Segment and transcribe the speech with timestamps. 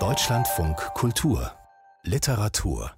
[0.00, 1.52] Deutschlandfunk Kultur
[2.02, 2.90] Literatur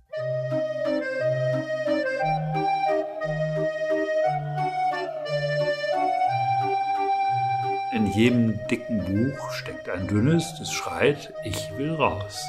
[7.93, 12.43] In jedem dicken Buch steckt ein dünnes, das schreit, ich will raus.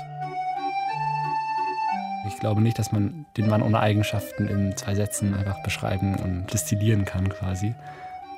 [2.29, 6.53] Ich glaube nicht, dass man den Mann ohne Eigenschaften in zwei Sätzen einfach beschreiben und
[6.53, 7.75] destillieren kann quasi.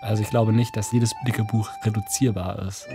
[0.01, 2.87] Also ich glaube nicht, dass jedes dicke Buch reduzierbar ist.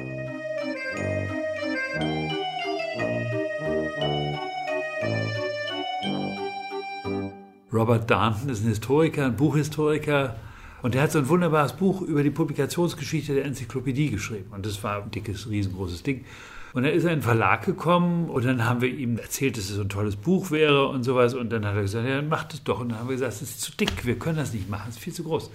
[7.74, 10.37] Robert Darnton ist ein Historiker, ein Buchhistoriker.
[10.83, 14.52] Und der hat so ein wunderbares Buch über die Publikationsgeschichte der Enzyklopädie geschrieben.
[14.52, 16.24] Und das war ein dickes, riesengroßes Ding.
[16.73, 19.70] Und dann ist er in den Verlag gekommen und dann haben wir ihm erzählt, dass
[19.70, 21.34] es so ein tolles Buch wäre und sowas.
[21.34, 22.80] Und dann hat er gesagt, ja, dann macht es doch.
[22.80, 24.97] Und dann haben wir gesagt, es ist zu dick, wir können das nicht machen, es
[24.97, 25.50] ist viel zu groß.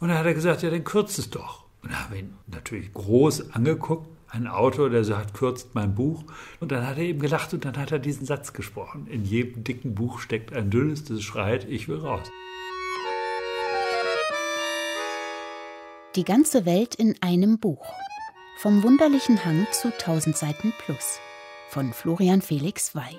[0.00, 1.64] Und dann hat er gesagt, ja, dann kürzt es doch.
[1.82, 6.24] Und dann haben wir ihn natürlich groß angeguckt ein Autor, der sagt, kürzt mein Buch.
[6.58, 9.06] Und dann hat er eben gelacht und dann hat er diesen Satz gesprochen.
[9.06, 12.28] In jedem dicken Buch steckt ein dünnes, das schreit, ich will raus.
[16.16, 17.86] Die ganze Welt in einem Buch.
[18.58, 21.18] Vom wunderlichen Hang zu 1000 Seiten plus.
[21.68, 23.18] Von Florian Felix Wey.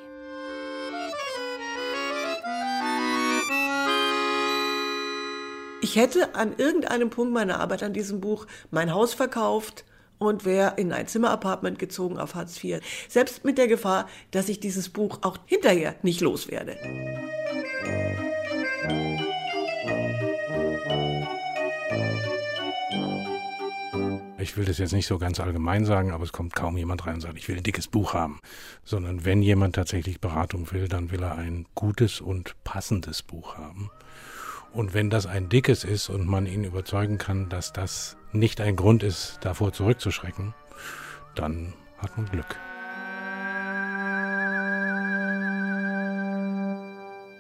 [5.81, 9.85] Ich hätte an irgendeinem Punkt meiner Arbeit an diesem Buch mein Haus verkauft,
[10.17, 12.81] und wäre in ein Zimmerapartment gezogen auf Hartz IV.
[13.07, 16.77] Selbst mit der Gefahr, dass ich dieses Buch auch hinterher nicht loswerde.
[24.45, 27.15] Ich will das jetzt nicht so ganz allgemein sagen, aber es kommt kaum jemand rein
[27.15, 28.39] und sagt, ich will ein dickes Buch haben.
[28.83, 33.89] Sondern wenn jemand tatsächlich Beratung will, dann will er ein gutes und passendes Buch haben.
[34.75, 38.75] Und wenn das ein dickes ist und man ihn überzeugen kann, dass das nicht ein
[38.75, 40.53] Grund ist, davor zurückzuschrecken,
[41.33, 42.59] dann hat man Glück.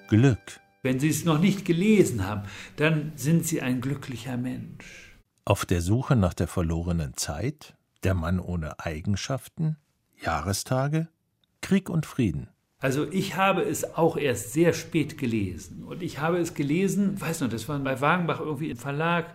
[0.07, 0.61] Glück.
[0.81, 2.43] Wenn Sie es noch nicht gelesen haben,
[2.77, 5.19] dann sind Sie ein glücklicher Mensch.
[5.43, 7.75] Auf der Suche nach der verlorenen Zeit,
[8.05, 9.75] der Mann ohne Eigenschaften,
[10.23, 11.09] Jahrestage,
[11.59, 12.47] Krieg und Frieden.
[12.79, 15.83] Also ich habe es auch erst sehr spät gelesen.
[15.83, 19.33] Und ich habe es gelesen, weiß noch, das war bei Wagenbach irgendwie im Verlag,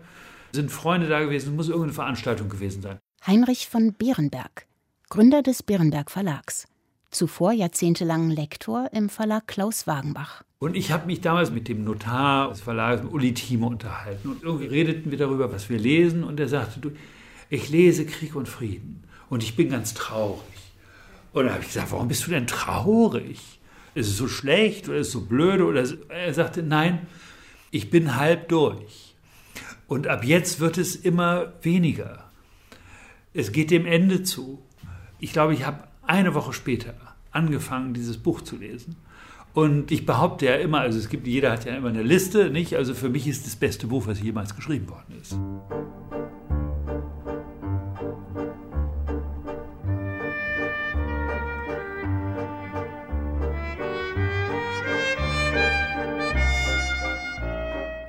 [0.53, 2.99] sind Freunde da gewesen, muss irgendeine Veranstaltung gewesen sein.
[3.27, 4.67] Heinrich von Berenberg,
[5.09, 6.67] Gründer des Berenberg Verlags.
[7.11, 10.45] Zuvor jahrzehntelang Lektor im Verlag Klaus Wagenbach.
[10.61, 14.29] Und ich habe mich damals mit dem Notar des Verlages, Uli Thieme, unterhalten.
[14.29, 16.23] Und irgendwie redeten wir darüber, was wir lesen.
[16.23, 16.93] Und er sagte, du,
[17.49, 19.03] ich lese Krieg und Frieden.
[19.29, 20.59] Und ich bin ganz traurig.
[21.33, 23.61] Und dann habe ich gesagt, warum bist du denn traurig?
[23.95, 25.65] Ist es so schlecht oder ist es so blöde?
[25.65, 27.07] Oder er sagte, nein,
[27.71, 29.15] ich bin halb durch.
[29.87, 32.31] Und ab jetzt wird es immer weniger.
[33.35, 34.63] Es geht dem Ende zu.
[35.19, 36.95] Ich glaube, ich habe eine Woche später
[37.31, 38.97] angefangen, dieses Buch zu lesen.
[39.53, 42.77] Und ich behaupte ja immer, also es gibt, jeder hat ja immer eine Liste, nicht?
[42.77, 45.37] Also für mich ist das beste Buch, was jemals geschrieben worden ist.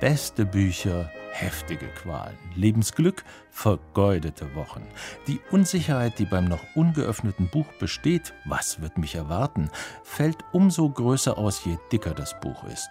[0.02, 4.82] Beste Bücher, heftige Qualen, Lebensglück, vergeudete Wochen.
[5.28, 9.70] Die Unsicherheit, die beim noch ungeöffneten Buch besteht, was wird mich erwarten,
[10.02, 12.88] fällt umso größer aus, je dicker das Buch ist.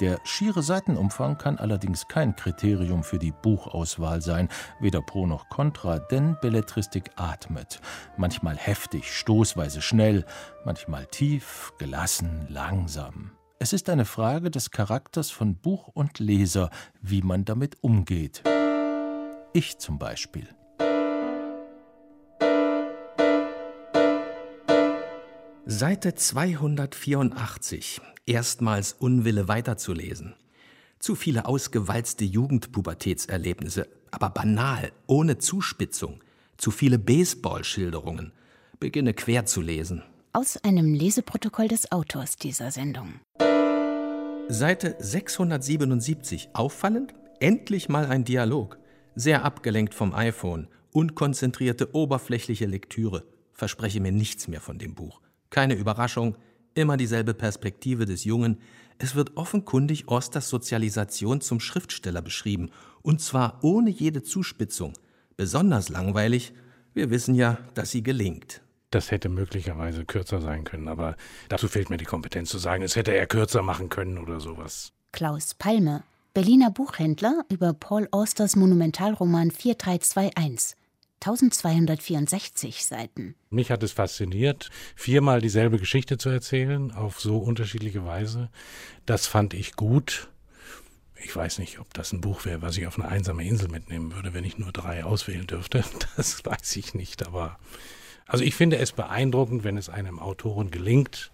[0.00, 4.48] Der schiere Seitenumfang kann allerdings kein Kriterium für die Buchauswahl sein,
[4.80, 7.80] weder pro noch contra, denn Belletristik atmet.
[8.16, 10.26] Manchmal heftig, stoßweise schnell,
[10.64, 13.30] manchmal tief, gelassen, langsam.
[13.62, 16.68] Es ist eine Frage des Charakters von Buch und Leser,
[17.00, 18.42] wie man damit umgeht.
[19.52, 20.48] Ich zum Beispiel.
[25.64, 28.00] Seite 284.
[28.26, 30.34] Erstmals Unwille weiterzulesen.
[30.98, 36.18] Zu viele ausgewalzte Jugendpubertätserlebnisse, aber banal, ohne Zuspitzung.
[36.56, 38.32] Zu viele Baseballschilderungen.
[38.80, 40.02] Beginne quer zu lesen.
[40.32, 43.20] Aus einem Leseprotokoll des Autors dieser Sendung.
[44.48, 46.50] Seite 677.
[46.52, 47.14] Auffallend?
[47.40, 48.78] Endlich mal ein Dialog.
[49.14, 50.68] Sehr abgelenkt vom iPhone.
[50.92, 53.24] Unkonzentrierte, oberflächliche Lektüre.
[53.52, 55.20] Verspreche mir nichts mehr von dem Buch.
[55.50, 56.36] Keine Überraschung.
[56.74, 58.58] Immer dieselbe Perspektive des Jungen.
[58.98, 62.70] Es wird offenkundig Osters Sozialisation zum Schriftsteller beschrieben.
[63.02, 64.92] Und zwar ohne jede Zuspitzung.
[65.36, 66.52] Besonders langweilig.
[66.94, 68.60] Wir wissen ja, dass sie gelingt.
[68.92, 71.16] Das hätte möglicherweise kürzer sein können, aber
[71.48, 74.92] dazu fehlt mir die Kompetenz zu sagen, es hätte er kürzer machen können oder sowas.
[75.12, 76.02] Klaus Palme,
[76.34, 80.76] Berliner Buchhändler über Paul Austers Monumentalroman 4321.
[81.22, 83.34] 1264 Seiten.
[83.48, 88.50] Mich hat es fasziniert, viermal dieselbe Geschichte zu erzählen, auf so unterschiedliche Weise.
[89.06, 90.28] Das fand ich gut.
[91.24, 94.12] Ich weiß nicht, ob das ein Buch wäre, was ich auf eine einsame Insel mitnehmen
[94.14, 95.82] würde, wenn ich nur drei auswählen dürfte.
[96.16, 97.58] Das weiß ich nicht, aber
[98.26, 101.30] also ich finde es beeindruckend, wenn es einem Autoren gelingt,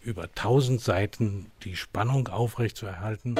[0.00, 3.36] über tausend Seiten die Spannung aufrechtzuerhalten.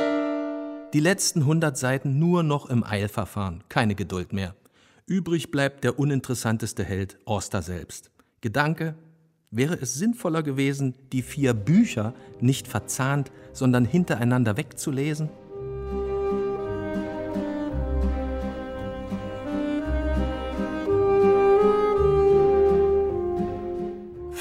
[0.93, 4.55] Die letzten hundert Seiten nur noch im Eilverfahren, keine Geduld mehr.
[5.07, 8.11] Übrig bleibt der uninteressanteste Held, Orster selbst.
[8.41, 8.95] Gedanke,
[9.51, 15.31] wäre es sinnvoller gewesen, die vier Bücher nicht verzahnt, sondern hintereinander wegzulesen?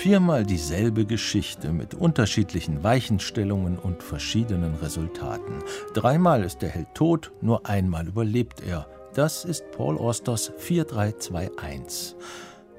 [0.07, 5.59] Viermal dieselbe Geschichte mit unterschiedlichen Weichenstellungen und verschiedenen Resultaten.
[5.93, 8.87] Dreimal ist der Held tot, nur einmal überlebt er.
[9.13, 12.15] Das ist Paul Austers 4321.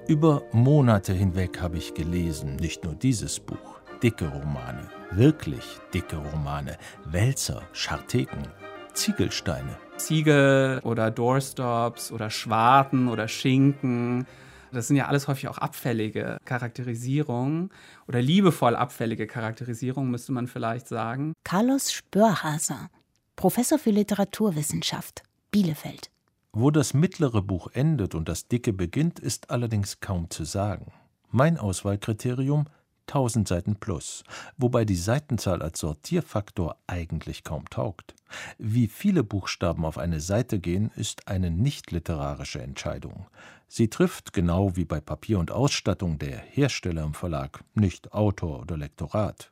[0.06, 6.78] Über Monate hinweg habe ich gelesen, nicht nur dieses Buch, dicke Romane, wirklich dicke Romane,
[7.04, 8.48] Wälzer, Scharteken,
[8.94, 9.76] Ziegelsteine.
[9.98, 14.26] Ziegel oder Doorstops oder Schwarten oder Schinken.
[14.73, 17.70] Das sind ja alles häufig auch abfällige Charakterisierungen
[18.06, 21.32] oder liebevoll abfällige Charakterisierungen, müsste man vielleicht sagen.
[21.44, 22.91] Carlos Spörhaser,
[23.37, 26.11] Professor für Literaturwissenschaft, Bielefeld.
[26.53, 30.93] Wo das mittlere Buch endet und das dicke beginnt, ist allerdings kaum zu sagen.
[31.31, 32.67] Mein Auswahlkriterium
[33.06, 34.23] 1000 Seiten plus,
[34.56, 38.14] wobei die Seitenzahl als Sortierfaktor eigentlich kaum taugt.
[38.58, 43.26] Wie viele Buchstaben auf eine Seite gehen, ist eine nicht literarische Entscheidung.
[43.66, 48.76] Sie trifft, genau wie bei Papier und Ausstattung der Hersteller im Verlag, nicht Autor oder
[48.76, 49.50] Lektorat.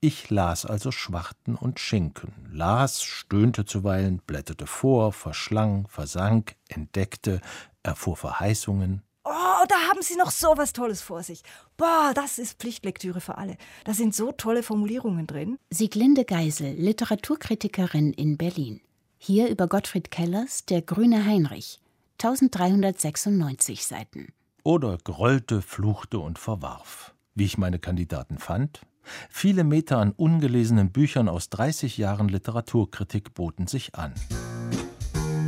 [0.00, 7.40] Ich las also Schwarten und Schinken, las, stöhnte zuweilen, blätterte vor, verschlang, versank, entdeckte,
[7.84, 9.02] erfuhr Verheißungen,
[9.62, 11.42] Oh, da haben Sie noch so was Tolles vor sich.
[11.76, 13.56] Boah, das ist Pflichtlektüre für alle.
[13.84, 15.56] Da sind so tolle Formulierungen drin.
[15.70, 18.80] Sieglinde Geisel, Literaturkritikerin in Berlin.
[19.18, 21.80] Hier über Gottfried Kellers Der grüne Heinrich,
[22.20, 24.32] 1396 Seiten.
[24.64, 27.14] Oder grollte, fluchte und verwarf.
[27.34, 28.80] Wie ich meine Kandidaten fand?
[29.30, 34.12] Viele Meter an ungelesenen Büchern aus 30 Jahren Literaturkritik boten sich an.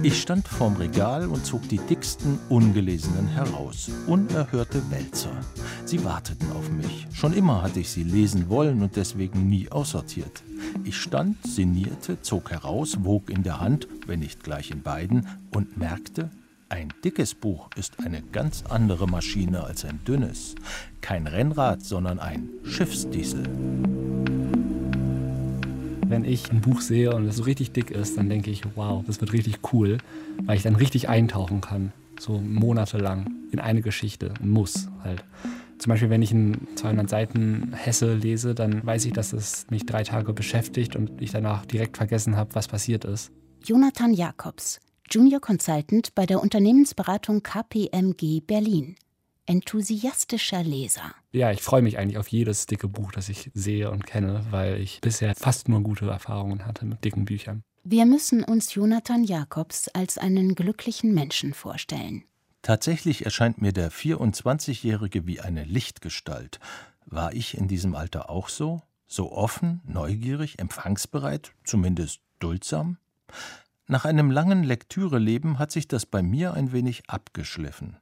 [0.04, 3.90] Ich stand vorm Regal und zog die dicksten, ungelesenen heraus.
[4.06, 5.32] Unerhörte Wälzer.
[5.86, 7.06] Sie warteten auf mich.
[7.14, 10.42] Schon immer hatte ich sie lesen wollen und deswegen nie aussortiert.
[10.84, 15.78] Ich stand, sinnierte, zog heraus, wog in der Hand, wenn nicht gleich in beiden, und
[15.78, 16.28] merkte,
[16.68, 20.54] ein dickes Buch ist eine ganz andere Maschine als ein dünnes.
[21.00, 23.44] Kein Rennrad, sondern ein Schiffsdiesel.
[26.06, 29.02] Wenn ich ein Buch sehe und es so richtig dick ist, dann denke ich, wow,
[29.06, 29.98] das wird richtig cool,
[30.42, 35.24] weil ich dann richtig eintauchen kann, so monatelang in eine Geschichte, muss halt.
[35.78, 39.86] Zum Beispiel, wenn ich einen 200 Seiten Hesse lese, dann weiß ich, dass es mich
[39.86, 43.32] drei Tage beschäftigt und ich danach direkt vergessen habe, was passiert ist.
[43.64, 44.80] Jonathan Jacobs,
[45.10, 48.96] Junior Consultant bei der Unternehmensberatung KPMG Berlin
[49.46, 51.14] enthusiastischer Leser.
[51.32, 54.80] Ja, ich freue mich eigentlich auf jedes dicke Buch, das ich sehe und kenne, weil
[54.80, 57.62] ich bisher fast nur gute Erfahrungen hatte mit dicken Büchern.
[57.82, 62.24] Wir müssen uns Jonathan Jacobs als einen glücklichen Menschen vorstellen.
[62.62, 66.60] Tatsächlich erscheint mir der 24-Jährige wie eine Lichtgestalt.
[67.04, 68.80] War ich in diesem Alter auch so?
[69.06, 72.96] So offen, neugierig, empfangsbereit, zumindest duldsam?
[73.86, 77.98] Nach einem langen Lektüreleben hat sich das bei mir ein wenig abgeschliffen.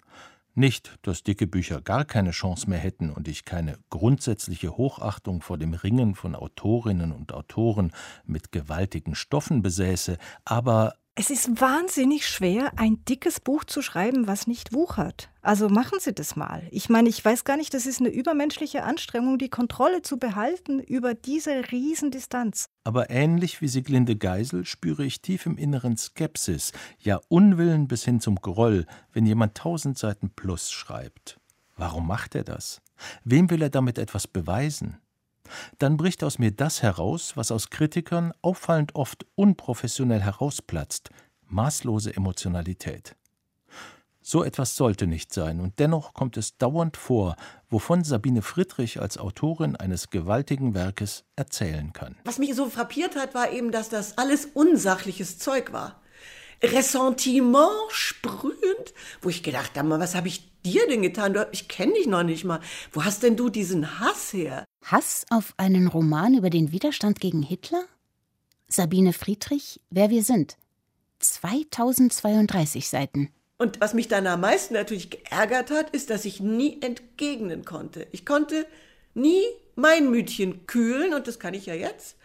[0.54, 5.56] Nicht, dass dicke Bücher gar keine Chance mehr hätten und ich keine grundsätzliche Hochachtung vor
[5.56, 7.92] dem Ringen von Autorinnen und Autoren
[8.26, 14.46] mit gewaltigen Stoffen besäße, aber es ist wahnsinnig schwer, ein dickes Buch zu schreiben, was
[14.46, 15.28] nicht wuchert.
[15.42, 16.66] Also machen Sie das mal.
[16.70, 20.80] Ich meine, ich weiß gar nicht, das ist eine übermenschliche Anstrengung, die Kontrolle zu behalten
[20.80, 22.70] über diese Riesendistanz.
[22.84, 28.20] Aber ähnlich wie Sieglinde Geisel spüre ich tief im Inneren Skepsis, ja Unwillen bis hin
[28.20, 31.38] zum Groll, wenn jemand tausend Seiten plus schreibt.
[31.76, 32.80] Warum macht er das?
[33.24, 34.96] Wem will er damit etwas beweisen?
[35.78, 41.10] Dann bricht aus mir das heraus, was aus Kritikern auffallend oft unprofessionell herausplatzt
[41.52, 43.14] maßlose Emotionalität.
[44.24, 47.34] So etwas sollte nicht sein, und dennoch kommt es dauernd vor,
[47.68, 52.16] wovon Sabine Friedrich als Autorin eines gewaltigen Werkes erzählen kann.
[52.24, 56.00] Was mich so frappiert hat, war eben, dass das alles unsachliches Zeug war.
[56.62, 61.36] Ressentiment sprühend, wo ich gedacht habe, was habe ich dir denn getan?
[61.52, 62.60] Ich kenne dich noch nicht mal.
[62.92, 64.64] Wo hast denn du diesen Hass her?
[64.84, 67.84] Hass auf einen Roman über den Widerstand gegen Hitler?
[68.68, 70.56] Sabine Friedrich, Wer wir sind.
[71.18, 73.30] 2032 Seiten.
[73.58, 78.08] Und was mich dann am meisten natürlich geärgert hat, ist, dass ich nie entgegnen konnte.
[78.10, 78.66] Ich konnte
[79.14, 82.16] nie mein Mütchen kühlen und das kann ich ja jetzt.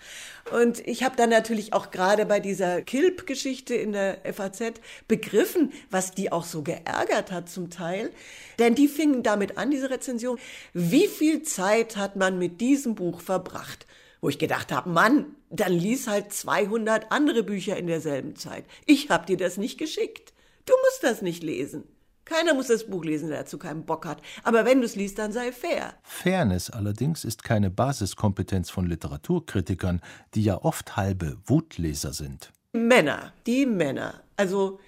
[0.51, 4.73] Und ich habe dann natürlich auch gerade bei dieser Kilp-Geschichte in der FAZ
[5.07, 8.11] begriffen, was die auch so geärgert hat zum Teil.
[8.59, 10.39] Denn die fingen damit an, diese Rezension,
[10.73, 13.85] wie viel Zeit hat man mit diesem Buch verbracht?
[14.21, 18.65] Wo ich gedacht habe, Mann, dann lies halt 200 andere Bücher in derselben Zeit.
[18.85, 20.33] Ich habe dir das nicht geschickt.
[20.65, 21.83] Du musst das nicht lesen.
[22.27, 24.21] Keiner muss das Buch lesen, der dazu keinen Bock hat.
[24.43, 25.93] Aber wenn du es liest, dann sei fair.
[26.03, 30.01] Fairness allerdings ist keine Basiskompetenz von Literaturkritikern,
[30.35, 32.51] die ja oft halbe Wutleser sind.
[32.73, 34.15] Männer, die Männer.
[34.35, 34.81] Also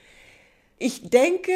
[0.77, 1.53] ich denke,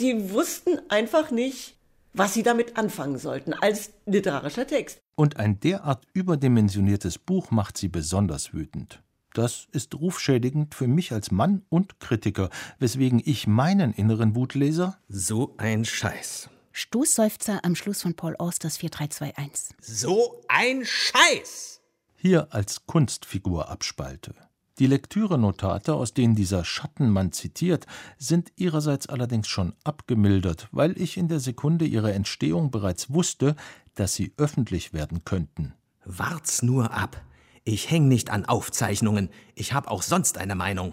[0.00, 1.76] die wussten einfach nicht,
[2.12, 5.00] was sie damit anfangen sollten als literarischer Text.
[5.14, 9.02] Und ein derart überdimensioniertes Buch macht sie besonders wütend.
[9.36, 15.52] Das ist rufschädigend für mich als Mann und Kritiker, weswegen ich meinen inneren Wutleser So
[15.58, 16.48] ein Scheiß.
[16.72, 19.76] Stoßseufzer am Schluss von Paul Austers 4321.
[19.82, 21.82] So ein Scheiß!
[22.16, 24.34] hier als Kunstfigur abspalte.
[24.78, 31.28] Die Lektürenotate, aus denen dieser Schattenmann zitiert, sind ihrerseits allerdings schon abgemildert, weil ich in
[31.28, 33.54] der Sekunde ihrer Entstehung bereits wusste,
[33.94, 35.74] dass sie öffentlich werden könnten.
[36.06, 37.20] Wart's nur ab.
[37.68, 39.28] Ich häng nicht an Aufzeichnungen.
[39.56, 40.92] Ich hab auch sonst eine Meinung.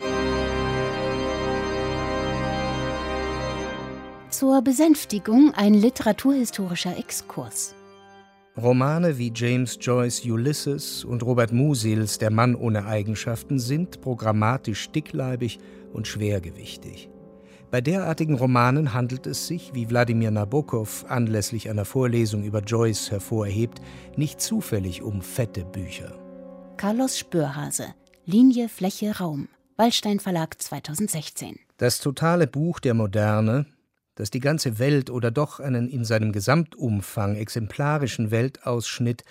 [4.31, 7.75] Zur Besänftigung ein literaturhistorischer Exkurs.
[8.57, 15.59] Romane wie James Joyce Ulysses und Robert Musils Der Mann ohne Eigenschaften sind programmatisch dickleibig
[15.93, 17.07] und schwergewichtig.
[17.69, 23.79] Bei derartigen Romanen handelt es sich, wie Wladimir Nabokov anlässlich einer Vorlesung über Joyce hervorhebt,
[24.15, 26.22] nicht zufällig um fette Bücher.
[26.77, 27.93] Carlos Spürhase.
[28.25, 29.47] Linie, Fläche, Raum.
[29.77, 31.59] Wallstein Verlag 2016.
[31.77, 33.65] Das totale Buch der Moderne,
[34.15, 39.23] das die ganze Welt oder doch einen in seinem Gesamtumfang exemplarischen Weltausschnitt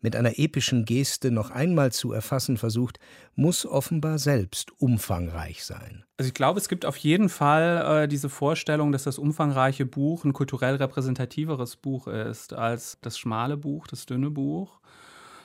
[0.00, 2.98] mit einer epischen Geste noch einmal zu erfassen versucht,
[3.34, 6.04] muss offenbar selbst umfangreich sein.
[6.16, 10.24] Also ich glaube, es gibt auf jeden Fall äh, diese Vorstellung, dass das umfangreiche Buch
[10.24, 14.80] ein kulturell repräsentativeres Buch ist als das schmale Buch, das dünne Buch.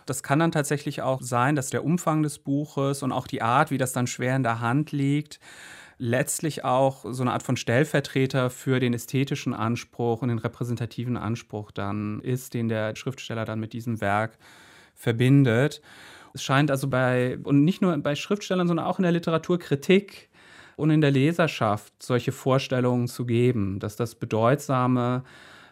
[0.05, 3.72] Das kann dann tatsächlich auch sein, dass der Umfang des Buches und auch die Art,
[3.72, 5.39] wie das dann schwer in der Hand liegt,
[5.98, 11.72] letztlich auch so eine Art von Stellvertreter für den ästhetischen Anspruch und den repräsentativen Anspruch
[11.72, 14.38] dann ist, den der Schriftsteller dann mit diesem Werk
[14.95, 15.81] verbindet.
[16.33, 20.29] Es scheint also bei, und nicht nur bei Schriftstellern, sondern auch in der Literaturkritik
[20.75, 25.24] und in der Leserschaft solche Vorstellungen zu geben, dass das Bedeutsame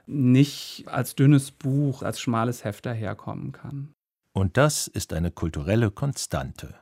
[0.05, 3.93] nicht als dünnes Buch, als schmales Heft daherkommen kann.
[4.33, 6.75] Und das ist eine kulturelle Konstante.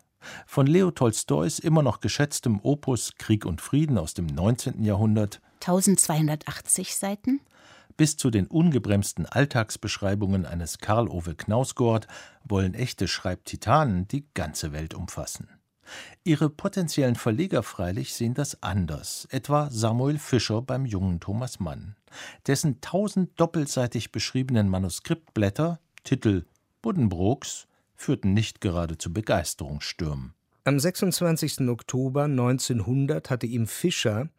[0.46, 4.84] Von Leo Tolstois immer noch geschätztem Opus Krieg und Frieden aus dem 19.
[4.84, 7.41] Jahrhundert 1280 Seiten.
[7.98, 12.08] bis zu den ungebremsten Alltagsbeschreibungen eines Karl Ove Knausgord
[12.46, 15.50] wollen echte Schreibtitanen die ganze Welt umfassen.
[16.24, 21.98] Ihre potenziellen Verleger freilich sehen das anders, etwa Samuel Fischer beim jungen Thomas Mann,
[22.48, 26.46] dessen tausend doppelseitig beschriebenen Manuskriptblätter, Titel
[26.81, 30.33] Buddenbrooks, führten nicht gerade zu Begeisterungsstürmen.
[30.63, 31.67] Am 26.
[31.67, 34.29] Oktober 1900 hatte ihm Fischer,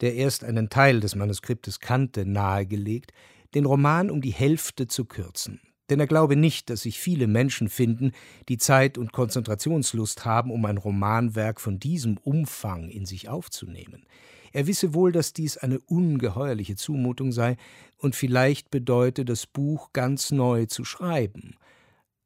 [0.00, 3.12] der erst einen Teil des Manuskriptes kannte, nahegelegt,
[3.54, 5.60] den Roman um die Hälfte zu kürzen.
[5.88, 8.12] Denn er glaube nicht, dass sich viele Menschen finden,
[8.48, 14.04] die Zeit und Konzentrationslust haben, um ein Romanwerk von diesem Umfang in sich aufzunehmen.
[14.52, 17.56] Er wisse wohl, dass dies eine ungeheuerliche Zumutung sei
[17.98, 21.56] und vielleicht bedeute, das Buch ganz neu zu schreiben.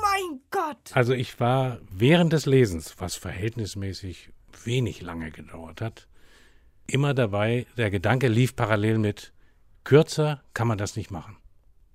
[0.01, 0.93] mein Gott!
[0.93, 4.31] Also ich war während des Lesens, was verhältnismäßig
[4.65, 6.09] wenig lange gedauert hat,
[6.87, 9.33] immer dabei, der Gedanke lief parallel mit,
[9.85, 11.37] kürzer kann man das nicht machen.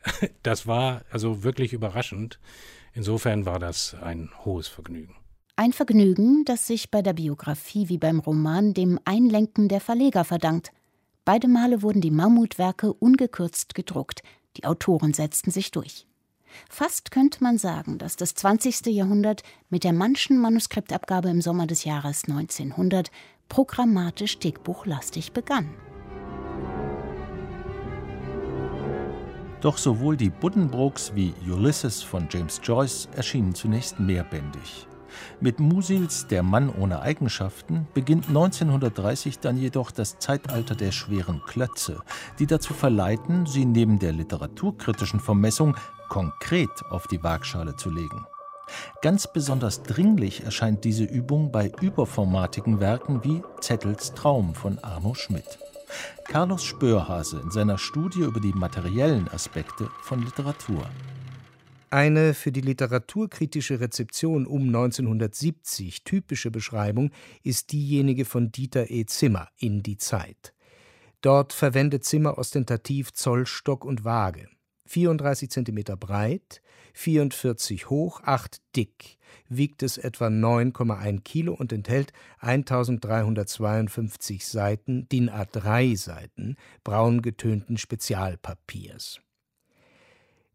[0.43, 2.39] Das war also wirklich überraschend.
[2.93, 5.15] Insofern war das ein hohes Vergnügen.
[5.55, 10.72] Ein Vergnügen, das sich bei der Biografie wie beim Roman dem Einlenken der Verleger verdankt.
[11.25, 14.24] Beide Male wurden die Mammutwerke ungekürzt gedruckt.
[14.58, 16.08] Die Autoren setzten sich durch.
[16.69, 18.88] Fast könnte man sagen, dass das 20.
[18.88, 23.12] Jahrhundert mit der manchen Manuskriptabgabe im Sommer des Jahres 1900
[23.49, 25.69] programmatisch dickbuchlastig begann.
[29.61, 34.87] Doch sowohl die Buddenbrooks wie Ulysses von James Joyce erschienen zunächst mehrbändig.
[35.41, 42.01] Mit Musils Der Mann ohne Eigenschaften beginnt 1930 dann jedoch das Zeitalter der schweren Klötze,
[42.37, 45.75] die dazu verleiten, sie neben der literaturkritischen Vermessung
[46.07, 48.25] konkret auf die Waagschale zu legen.
[49.01, 55.59] Ganz besonders dringlich erscheint diese Übung bei überformatigen Werken wie Zettels Traum von Arno Schmidt.
[56.25, 60.85] Carlos Spörhase in seiner Studie über die materiellen Aspekte von Literatur.
[61.91, 67.09] Eine für die literaturkritische Rezeption um 1970 typische Beschreibung
[67.41, 69.05] ist diejenige von Dieter E.
[69.05, 70.53] Zimmer in Die Zeit.
[71.21, 74.47] Dort verwendet Zimmer ostentativ Zollstock und Waage.
[74.85, 76.61] 34 cm breit,
[76.93, 79.17] 44 hoch, 8 dick,
[79.48, 89.19] wiegt es etwa 9,1 Kilo und enthält 1352 Seiten DIN A3 Seiten braun getönten Spezialpapiers.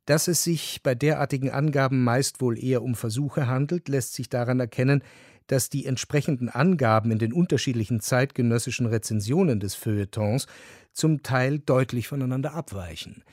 [0.06, 4.60] Dass es sich bei derartigen Angaben meist wohl eher um Versuche handelt, lässt sich daran
[4.60, 5.02] erkennen,
[5.46, 10.46] dass die entsprechenden Angaben in den unterschiedlichen zeitgenössischen Rezensionen des Feuilletons
[10.92, 13.24] zum Teil deutlich voneinander abweichen.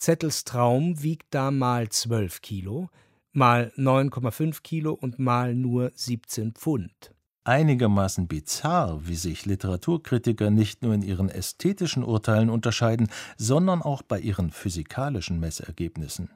[0.00, 2.88] Zettels Traum wiegt da mal 12 Kilo,
[3.32, 7.14] mal 9,5 Kilo und mal nur 17 Pfund.
[7.44, 14.18] Einigermaßen bizarr, wie sich Literaturkritiker nicht nur in ihren ästhetischen Urteilen unterscheiden, sondern auch bei
[14.18, 16.30] ihren physikalischen Messergebnissen.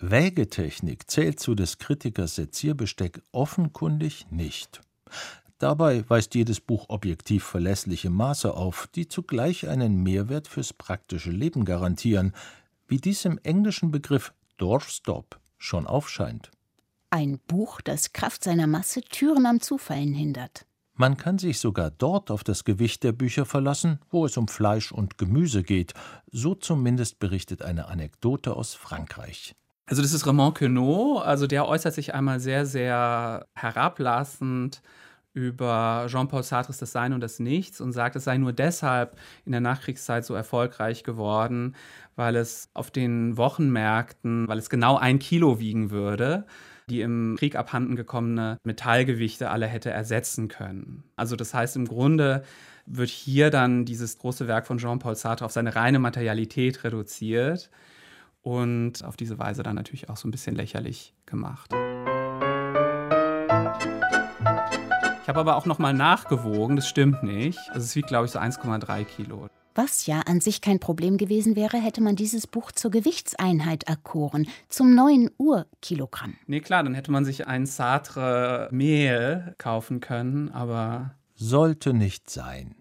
[0.00, 4.80] Wägetechnik zählt zu des Kritikers Sezierbesteck offenkundig nicht.
[5.58, 11.64] Dabei weist jedes Buch objektiv verlässliche Maße auf, die zugleich einen Mehrwert fürs praktische Leben
[11.64, 12.32] garantieren,
[12.88, 16.50] wie dies im englischen Begriff Doorstop schon aufscheint.
[17.10, 20.66] Ein Buch, das Kraft seiner Masse Türen am Zufallen hindert.
[20.94, 24.92] Man kann sich sogar dort auf das Gewicht der Bücher verlassen, wo es um Fleisch
[24.92, 25.92] und Gemüse geht.
[26.32, 29.54] So zumindest berichtet eine Anekdote aus Frankreich.
[29.84, 34.82] Also das ist Raymond Queneau, also der äußert sich einmal sehr, sehr herablassend
[35.36, 39.52] über Jean-Paul Sartres Das Sein und das Nichts und sagt, es sei nur deshalb in
[39.52, 41.76] der Nachkriegszeit so erfolgreich geworden,
[42.16, 46.46] weil es auf den Wochenmärkten, weil es genau ein Kilo wiegen würde
[46.88, 51.02] die im Krieg abhanden gekommene Metallgewichte alle hätte ersetzen können.
[51.16, 52.44] Also das heißt im Grunde
[52.86, 57.70] wird hier dann dieses große Werk von Jean-Paul Sartre auf seine reine Materialität reduziert
[58.42, 61.74] und auf diese Weise dann natürlich auch so ein bisschen lächerlich gemacht.
[65.26, 67.58] Ich habe aber auch noch mal nachgewogen, das stimmt nicht.
[67.70, 69.48] Also es wiegt, glaube ich, so 1,3 Kilo.
[69.74, 74.46] Was ja an sich kein Problem gewesen wäre, hätte man dieses Buch zur Gewichtseinheit erkoren,
[74.68, 76.36] zum neuen Urkilogramm.
[76.46, 81.16] Nee, klar, dann hätte man sich ein Sartre Mehl kaufen können, aber.
[81.34, 82.76] Sollte nicht sein.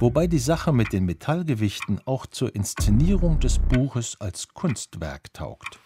[0.00, 5.80] Wobei die Sache mit den Metallgewichten auch zur Inszenierung des Buches als Kunstwerk taugt.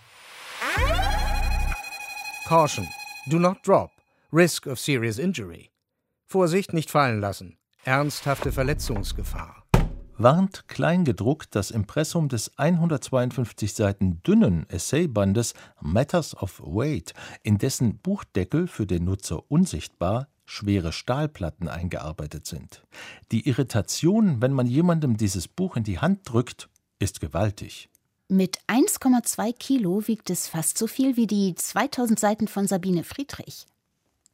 [2.49, 2.89] Caution.
[3.27, 3.93] Do not drop.
[4.33, 5.71] Risk of serious injury.
[6.25, 7.59] Vorsicht, nicht fallen lassen.
[7.83, 9.65] Ernsthafte Verletzungsgefahr.
[10.19, 17.13] Warnt kleingedruckt das Impressum des 152 Seiten dünnen Essaybandes Matters of Weight,
[17.43, 22.85] in dessen Buchdeckel für den Nutzer unsichtbar schwere Stahlplatten eingearbeitet sind.
[23.33, 26.69] Die Irritation, wenn man jemandem dieses Buch in die Hand drückt,
[27.01, 27.89] ist gewaltig.
[28.29, 33.67] Mit 1,2 Kilo wiegt es fast so viel wie die 2000 Seiten von Sabine Friedrich.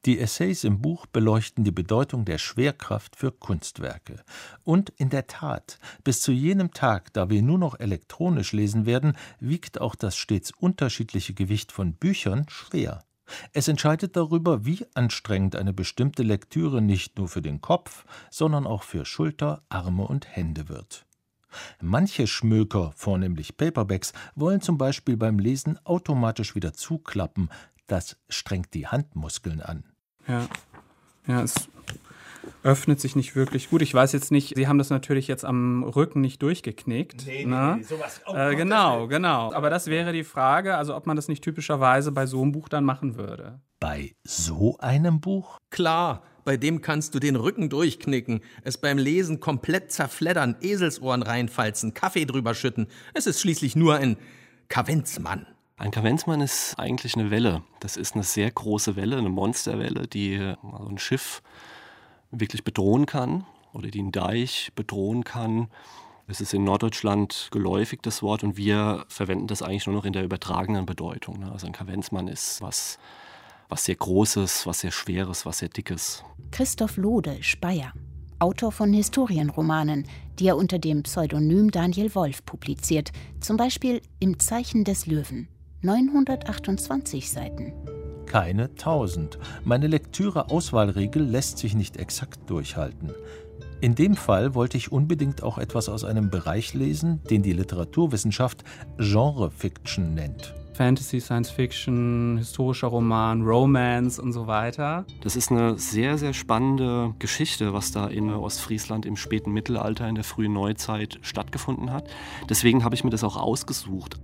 [0.04, 4.22] Die Essays im Buch beleuchten die Bedeutung der Schwerkraft für Kunstwerke.
[4.62, 9.16] Und in der Tat, bis zu jenem Tag, da wir nur noch elektronisch lesen werden,
[9.40, 13.02] wiegt auch das stets unterschiedliche Gewicht von Büchern schwer.
[13.52, 18.84] Es entscheidet darüber, wie anstrengend eine bestimmte Lektüre nicht nur für den Kopf, sondern auch
[18.84, 21.04] für Schulter, Arme und Hände wird.
[21.80, 27.48] Manche Schmöker, vornehmlich Paperbacks, wollen zum Beispiel beim Lesen automatisch wieder zuklappen.
[27.86, 29.84] Das strengt die Handmuskeln an.
[30.26, 30.46] Ja.
[31.26, 31.68] Ja, es
[32.62, 33.82] öffnet sich nicht wirklich gut.
[33.82, 37.26] Ich weiß jetzt nicht, Sie haben das natürlich jetzt am Rücken nicht durchgeknickt.
[37.26, 38.20] Nee, nee, nee sowas.
[38.26, 39.52] Oh, äh, genau, genau.
[39.52, 42.68] Aber das wäre die Frage, also ob man das nicht typischerweise bei so einem Buch
[42.68, 43.60] dann machen würde.
[43.80, 45.58] Bei so einem Buch?
[45.70, 51.94] Klar, bei dem kannst du den Rücken durchknicken, es beim Lesen komplett zerfleddern, Eselsohren reinfalzen,
[51.94, 52.88] Kaffee drüber schütten.
[53.14, 54.16] Es ist schließlich nur ein
[54.68, 55.46] Kavenzmann.
[55.78, 57.62] Ein Kavenzmann ist eigentlich eine Welle.
[57.80, 61.42] Das ist eine sehr große Welle, eine Monsterwelle, die also ein Schiff
[62.30, 65.68] wirklich bedrohen kann oder die einen Deich bedrohen kann.
[66.28, 70.14] Es ist in Norddeutschland geläufig, das Wort, und wir verwenden das eigentlich nur noch in
[70.14, 71.40] der übertragenen Bedeutung.
[71.40, 71.52] Ne?
[71.52, 72.98] Also ein Kavenzmann ist was,
[73.68, 76.24] was sehr Großes, was sehr Schweres, was sehr Dickes.
[76.52, 77.92] Christoph Lode, Speyer.
[78.38, 80.06] Autor von Historienromanen,
[80.38, 85.48] die er unter dem Pseudonym Daniel Wolf publiziert, zum Beispiel Im Zeichen des Löwen.
[85.82, 87.72] 928 Seiten.
[88.26, 89.38] Keine 1000.
[89.64, 93.12] Meine Lektüre-Auswahlregel lässt sich nicht exakt durchhalten.
[93.82, 98.64] In dem Fall wollte ich unbedingt auch etwas aus einem Bereich lesen, den die Literaturwissenschaft
[98.98, 100.54] Genre-Fiction nennt.
[100.72, 105.06] Fantasy, Science Fiction, historischer Roman, Romance und so weiter.
[105.22, 110.14] Das ist eine sehr, sehr spannende Geschichte, was da in Ostfriesland im späten Mittelalter, in
[110.14, 112.08] der frühen Neuzeit stattgefunden hat.
[112.48, 114.18] Deswegen habe ich mir das auch ausgesucht.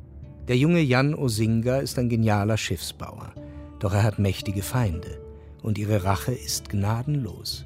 [0.49, 3.33] Der junge Jan Osinga ist ein genialer Schiffsbauer.
[3.79, 5.21] Doch er hat mächtige Feinde.
[5.63, 7.65] Und ihre Rache ist gnadenlos.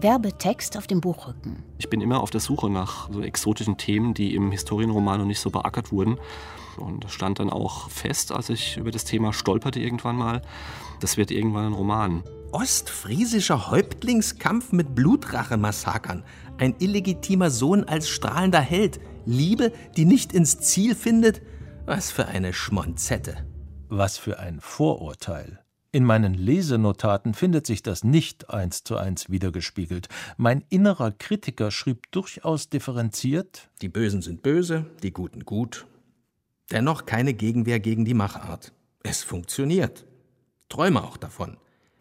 [0.00, 1.62] Werbetext auf dem Buchrücken.
[1.78, 5.38] Ich bin immer auf der Suche nach so exotischen Themen, die im Historienroman noch nicht
[5.38, 6.18] so beackert wurden.
[6.78, 10.42] Und das stand dann auch fest, als ich über das Thema stolperte irgendwann mal.
[10.98, 12.24] Das wird irgendwann ein Roman.
[12.50, 16.24] Ostfriesischer Häuptlingskampf mit Blutrachemassakern.
[16.58, 18.98] Ein illegitimer Sohn als strahlender Held.
[19.26, 21.40] Liebe, die nicht ins Ziel findet.
[21.92, 23.44] Was für eine Schmonzette.
[23.88, 25.58] Was für ein Vorurteil.
[25.90, 30.08] In meinen Lesenotaten findet sich das nicht eins zu eins wiedergespiegelt.
[30.36, 35.88] Mein innerer Kritiker schrieb durchaus differenziert: Die Bösen sind böse, die Guten gut.
[36.70, 38.72] Dennoch keine Gegenwehr gegen die Machart.
[39.02, 40.06] Es funktioniert.
[40.68, 41.56] Träume auch davon.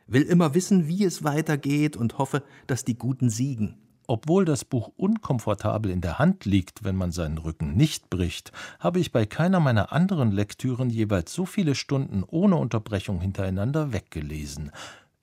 [0.06, 3.88] Will immer wissen, wie es weitergeht und hoffe, dass die Guten siegen.
[4.10, 9.00] Obwohl das Buch unkomfortabel in der Hand liegt, wenn man seinen Rücken nicht bricht, habe
[9.00, 14.72] ich bei keiner meiner anderen Lektüren jeweils so viele Stunden ohne Unterbrechung hintereinander weggelesen.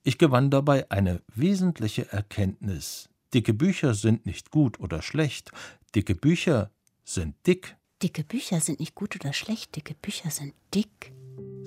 [0.03, 3.09] Ich gewann dabei eine wesentliche Erkenntnis.
[3.33, 5.51] Dicke Bücher sind nicht gut oder schlecht,
[5.93, 6.71] dicke Bücher
[7.03, 7.75] sind dick.
[8.01, 11.11] Dicke Bücher sind nicht gut oder schlecht, dicke Bücher sind dick.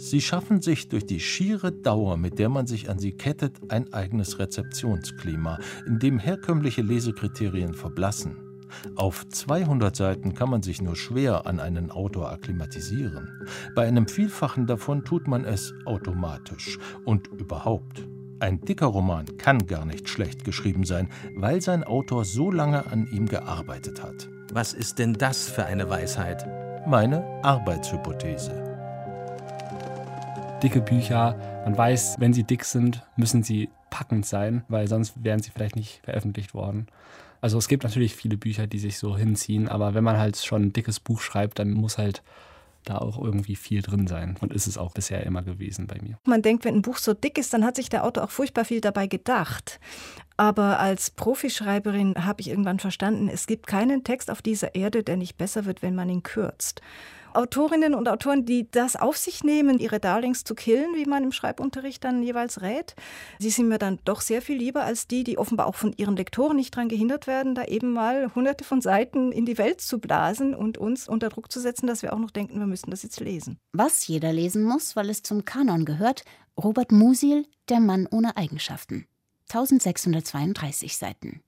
[0.03, 3.93] Sie schaffen sich durch die schiere Dauer, mit der man sich an sie kettet, ein
[3.93, 8.39] eigenes Rezeptionsklima, in dem herkömmliche Lesekriterien verblassen.
[8.97, 13.29] Auf 200 Seiten kann man sich nur schwer an einen Autor akklimatisieren.
[13.75, 16.79] Bei einem Vielfachen davon tut man es automatisch.
[17.05, 18.03] Und überhaupt,
[18.39, 23.07] ein dicker Roman kann gar nicht schlecht geschrieben sein, weil sein Autor so lange an
[23.13, 24.31] ihm gearbeitet hat.
[24.51, 26.47] Was ist denn das für eine Weisheit?
[26.87, 28.60] Meine Arbeitshypothese
[30.63, 31.37] dicke Bücher.
[31.65, 35.77] Man weiß, wenn sie dick sind, müssen sie packend sein, weil sonst wären sie vielleicht
[35.77, 36.87] nicht veröffentlicht worden.
[37.41, 40.65] Also es gibt natürlich viele Bücher, die sich so hinziehen, aber wenn man halt schon
[40.65, 42.23] ein dickes Buch schreibt, dann muss halt
[42.85, 44.37] da auch irgendwie viel drin sein.
[44.41, 46.19] Und ist es auch bisher immer gewesen bei mir.
[46.25, 48.65] Man denkt, wenn ein Buch so dick ist, dann hat sich der Autor auch furchtbar
[48.65, 49.81] viel dabei gedacht.
[50.37, 55.17] Aber als Profischreiberin habe ich irgendwann verstanden, es gibt keinen Text auf dieser Erde, der
[55.17, 56.81] nicht besser wird, wenn man ihn kürzt.
[57.35, 61.33] Autorinnen und Autoren, die das auf sich nehmen, ihre Darlings zu killen, wie man im
[61.33, 62.95] Schreibunterricht dann jeweils rät.
[63.39, 66.17] Sie sind mir dann doch sehr viel lieber als die, die offenbar auch von ihren
[66.17, 69.99] Lektoren nicht daran gehindert werden, da eben mal hunderte von Seiten in die Welt zu
[69.99, 73.03] blasen und uns unter Druck zu setzen, dass wir auch noch denken, wir müssen das
[73.03, 73.59] jetzt lesen.
[73.73, 76.25] Was jeder lesen muss, weil es zum Kanon gehört,
[76.57, 79.07] Robert Musil, Der Mann ohne Eigenschaften.
[79.49, 81.41] 1632 Seiten.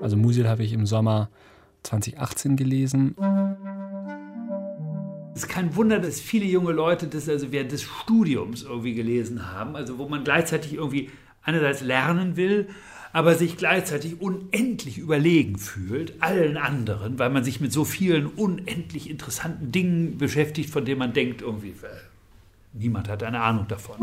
[0.00, 1.30] Also Musil habe ich im Sommer
[1.82, 3.14] 2018 gelesen.
[5.40, 9.74] Ist kein Wunder, dass viele junge Leute das also während des Studiums irgendwie gelesen haben,
[9.74, 11.08] also wo man gleichzeitig irgendwie
[11.42, 12.68] einerseits lernen will,
[13.14, 19.08] aber sich gleichzeitig unendlich überlegen fühlt allen anderen, weil man sich mit so vielen unendlich
[19.08, 21.88] interessanten Dingen beschäftigt, von denen man denkt irgendwie, äh,
[22.74, 23.96] niemand hat eine Ahnung davon.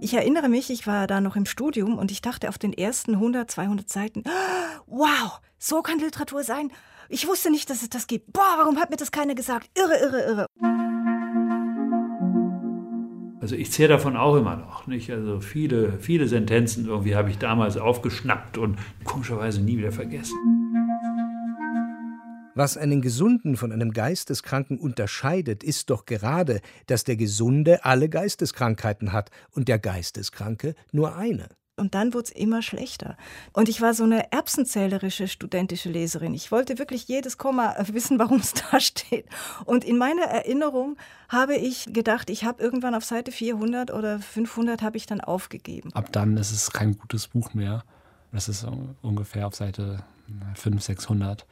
[0.00, 3.16] Ich erinnere mich, ich war da noch im Studium und ich dachte auf den ersten
[3.16, 4.24] 100, 200 Seiten,
[4.86, 6.70] wow, so kann Literatur sein.
[7.08, 8.32] Ich wusste nicht, dass es das gibt.
[8.32, 9.70] Boah, warum hat mir das keiner gesagt?
[9.76, 10.46] Irre, irre, irre.
[13.40, 14.86] Also ich zehre davon auch immer noch.
[14.88, 15.10] Nicht?
[15.10, 20.36] Also viele, viele Sentenzen irgendwie habe ich damals aufgeschnappt und komischerweise nie wieder vergessen.
[22.56, 29.12] Was einen Gesunden von einem Geisteskranken unterscheidet, ist doch gerade, dass der Gesunde alle Geisteskrankheiten
[29.12, 31.48] hat und der Geisteskranke nur eine.
[31.78, 33.18] Und dann wurde es immer schlechter.
[33.52, 36.32] Und ich war so eine erbsenzählerische studentische Leserin.
[36.32, 39.26] Ich wollte wirklich jedes Komma wissen, warum es da steht.
[39.66, 40.96] Und in meiner Erinnerung
[41.28, 45.92] habe ich gedacht, ich habe irgendwann auf Seite 400 oder 500 habe ich dann aufgegeben.
[45.92, 47.84] Ab dann ist es kein gutes Buch mehr.
[48.32, 48.66] Das ist
[49.02, 50.02] ungefähr auf Seite
[50.54, 51.46] 500, 600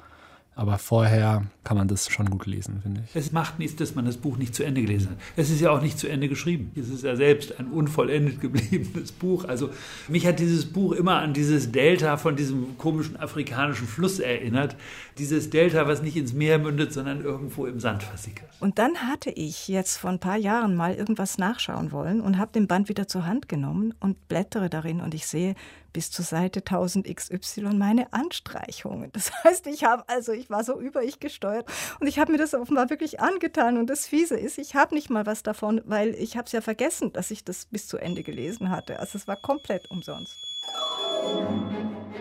[0.57, 3.17] Aber vorher kann man das schon gut lesen, finde ich.
[3.17, 5.17] Es macht nichts, dass man das Buch nicht zu Ende gelesen hat.
[5.37, 6.71] Es ist ja auch nicht zu Ende geschrieben.
[6.77, 9.45] Es ist ja selbst ein unvollendet gebliebenes Buch.
[9.47, 9.71] Also
[10.09, 14.77] mich hat dieses Buch immer an dieses Delta von diesem komischen afrikanischen Fluss erinnert.
[15.19, 18.51] Dieses Delta, was nicht ins Meer mündet, sondern irgendwo im Sand versickert.
[18.61, 22.53] Und dann hatte ich jetzt vor ein paar Jahren mal irgendwas nachschauen wollen und habe
[22.53, 25.55] den Band wieder zur Hand genommen und blättere darin und ich sehe,
[25.95, 29.11] bis zur Seite 1000 XY meine Anstreichungen.
[29.13, 31.67] Das heißt, ich habe also ich war so über ich gesteuert
[32.01, 35.09] und ich habe mir das offenbar wirklich angetan und das fiese ist, ich habe nicht
[35.09, 38.23] mal was davon, weil ich habe es ja vergessen, dass ich das bis zu Ende
[38.23, 38.99] gelesen hatte.
[38.99, 40.37] Also es war komplett umsonst.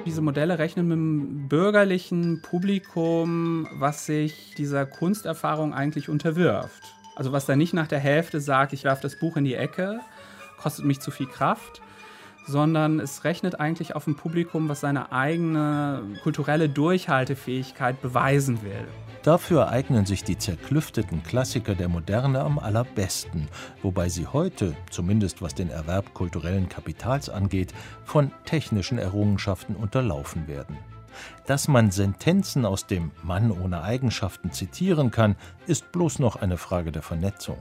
[0.05, 6.83] Diese Modelle rechnen mit dem bürgerlichen Publikum, was sich dieser Kunsterfahrung eigentlich unterwirft.
[7.15, 9.99] Also was da nicht nach der Hälfte sagt, ich werfe das Buch in die Ecke,
[10.57, 11.81] kostet mich zu viel Kraft,
[12.45, 18.87] sondern es rechnet eigentlich auf ein Publikum, was seine eigene kulturelle Durchhaltefähigkeit beweisen will.
[19.23, 23.47] Dafür eignen sich die zerklüfteten Klassiker der Moderne am allerbesten,
[23.81, 30.77] wobei sie heute, zumindest was den Erwerb kulturellen Kapitals angeht, von technischen Errungenschaften unterlaufen werden.
[31.45, 36.91] Dass man Sentenzen aus dem Mann ohne Eigenschaften zitieren kann, ist bloß noch eine Frage
[36.91, 37.57] der Vernetzung.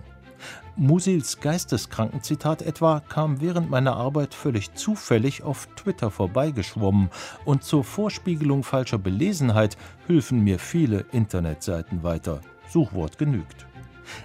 [0.77, 7.11] Musils Geisteskrankenzitat etwa kam während meiner Arbeit völlig zufällig auf Twitter vorbeigeschwommen
[7.45, 12.41] und zur Vorspiegelung falscher Belesenheit hülfen mir viele Internetseiten weiter.
[12.71, 13.67] Suchwort genügt.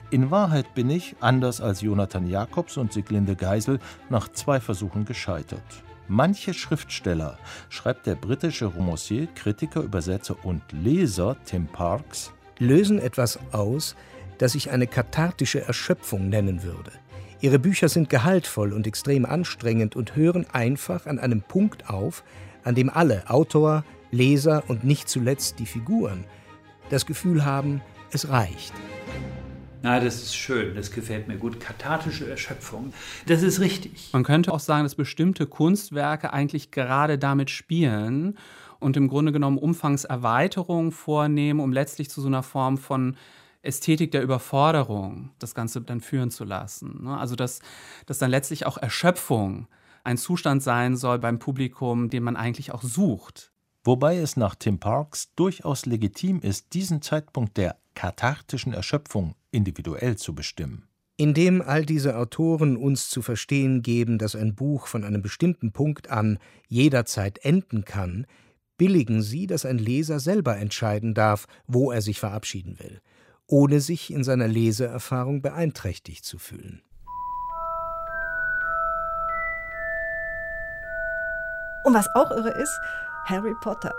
[0.09, 3.79] In Wahrheit bin ich, anders als Jonathan Jacobs und Siglinde Geisel,
[4.09, 5.83] nach zwei Versuchen gescheitert.
[6.07, 13.95] Manche Schriftsteller, schreibt der britische Romancier, Kritiker, Übersetzer und Leser Tim Parks, lösen etwas aus,
[14.37, 16.91] das ich eine kathartische Erschöpfung nennen würde.
[17.39, 22.23] Ihre Bücher sind gehaltvoll und extrem anstrengend und hören einfach an einem Punkt auf,
[22.63, 26.23] an dem alle, Autor, Leser und nicht zuletzt die Figuren,
[26.89, 28.73] das Gefühl haben, es reicht.
[29.83, 31.59] Na, das ist schön, das gefällt mir gut.
[31.59, 32.93] Kathartische Erschöpfung,
[33.27, 34.09] das ist richtig.
[34.11, 38.37] Man könnte auch sagen, dass bestimmte Kunstwerke eigentlich gerade damit spielen
[38.79, 43.15] und im Grunde genommen Umfangserweiterungen vornehmen, um letztlich zu so einer Form von
[43.67, 47.03] Ästhetik der Überforderung das Ganze dann führen zu lassen.
[47.03, 47.17] Ne?
[47.17, 47.59] Also dass,
[48.05, 49.67] dass dann letztlich auch Erschöpfung
[50.03, 53.51] ein Zustand sein soll beim Publikum, den man eigentlich auch sucht.
[53.83, 60.33] Wobei es nach Tim Parks durchaus legitim ist, diesen Zeitpunkt der kathartischen Erschöpfung individuell zu
[60.33, 60.87] bestimmen.
[61.17, 66.09] Indem all diese Autoren uns zu verstehen geben, dass ein Buch von einem bestimmten Punkt
[66.09, 68.27] an jederzeit enden kann,
[68.77, 73.01] billigen sie, dass ein Leser selber entscheiden darf, wo er sich verabschieden will
[73.47, 76.81] ohne sich in seiner Leseerfahrung beeinträchtigt zu fühlen.
[81.83, 82.79] Und was auch irre ist,
[83.25, 83.95] Harry Potter.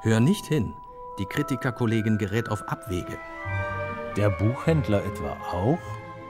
[0.00, 0.72] Hör nicht hin.
[1.18, 3.18] Die Kritikerkollegin gerät auf Abwege.
[4.16, 5.78] Der Buchhändler etwa auch?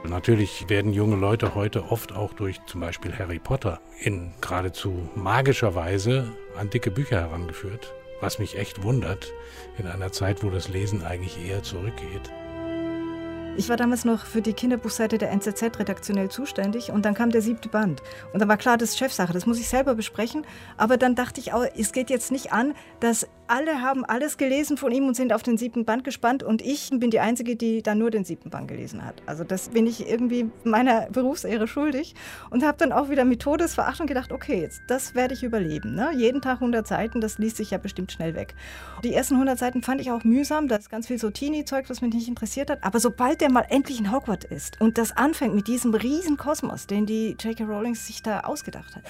[0.03, 5.73] Natürlich werden junge Leute heute oft auch durch zum Beispiel Harry Potter in geradezu magischer
[5.73, 9.33] Weise an dicke Bücher herangeführt was mich echt wundert,
[9.77, 12.31] in einer Zeit, wo das Lesen eigentlich eher zurückgeht.
[13.57, 17.41] Ich war damals noch für die Kinderbuchseite der NZZ redaktionell zuständig und dann kam der
[17.41, 18.03] siebte Band.
[18.33, 20.45] Und dann war klar, das ist Chefsache, das muss ich selber besprechen.
[20.75, 24.77] Aber dann dachte ich auch, es geht jetzt nicht an, dass alle haben alles gelesen
[24.77, 27.83] von ihm und sind auf den siebten Band gespannt und ich bin die Einzige, die
[27.83, 29.21] dann nur den siebten Band gelesen hat.
[29.25, 32.15] Also das bin ich irgendwie meiner Berufsehre schuldig
[32.49, 35.93] und habe dann auch wieder mit Todesverachtung gedacht, okay, jetzt, das werde ich überleben.
[35.93, 36.11] Ne?
[36.15, 38.55] Jeden Tag 100 Seiten, das liest sich ja bestimmt schnell weg.
[39.03, 42.01] Die ersten 100 Seiten fand ich auch mühsam, da ist ganz viel so Teenie-Zeug, was
[42.01, 42.83] mich nicht interessiert hat.
[42.83, 46.87] Aber sobald der mal endlich in Hogwarts ist und das anfängt mit diesem riesen Kosmos,
[46.87, 47.65] den die J.K.
[47.65, 49.03] Rowling sich da ausgedacht hat,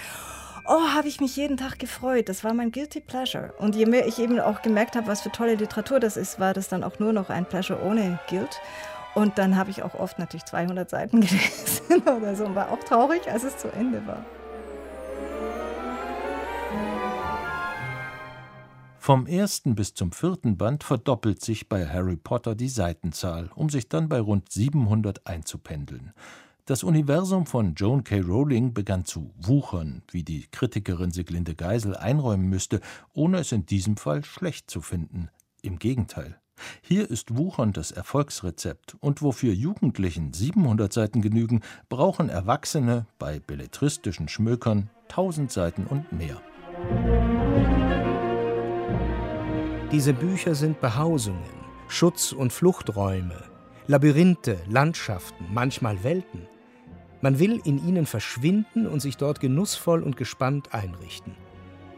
[0.65, 2.27] oh, habe ich mich jeden Tag gefreut.
[2.27, 3.53] Das war mein Guilty Pleasure.
[3.59, 6.53] Und je mehr ich eben auch gemerkt habe, was für tolle Literatur das ist, war
[6.53, 8.59] das dann auch nur noch ein Pleasure ohne Guilt.
[9.13, 12.83] Und dann habe ich auch oft natürlich 200 Seiten gelesen oder so und war auch
[12.83, 14.25] traurig, als es zu Ende war.
[19.05, 23.87] Vom ersten bis zum vierten Band verdoppelt sich bei Harry Potter die Seitenzahl, um sich
[23.87, 26.11] dann bei rund 700 einzupendeln.
[26.65, 28.21] Das Universum von Joan K.
[28.21, 32.81] Rowling begann zu wuchern, wie die Kritikerin Siglinde Geisel einräumen müsste,
[33.13, 35.29] ohne es in diesem Fall schlecht zu finden.
[35.61, 36.39] Im Gegenteil.
[36.81, 44.29] Hier ist Wuchern das Erfolgsrezept, und wofür Jugendlichen 700 Seiten genügen, brauchen Erwachsene bei belletristischen
[44.29, 46.41] Schmökern 1000 Seiten und mehr.
[49.95, 51.39] Diese Bücher sind Behausungen,
[51.87, 53.41] Schutz- und Fluchträume,
[53.87, 56.49] Labyrinthe, Landschaften, manchmal Welten.
[57.21, 61.31] Man will in ihnen verschwinden und sich dort genussvoll und gespannt einrichten.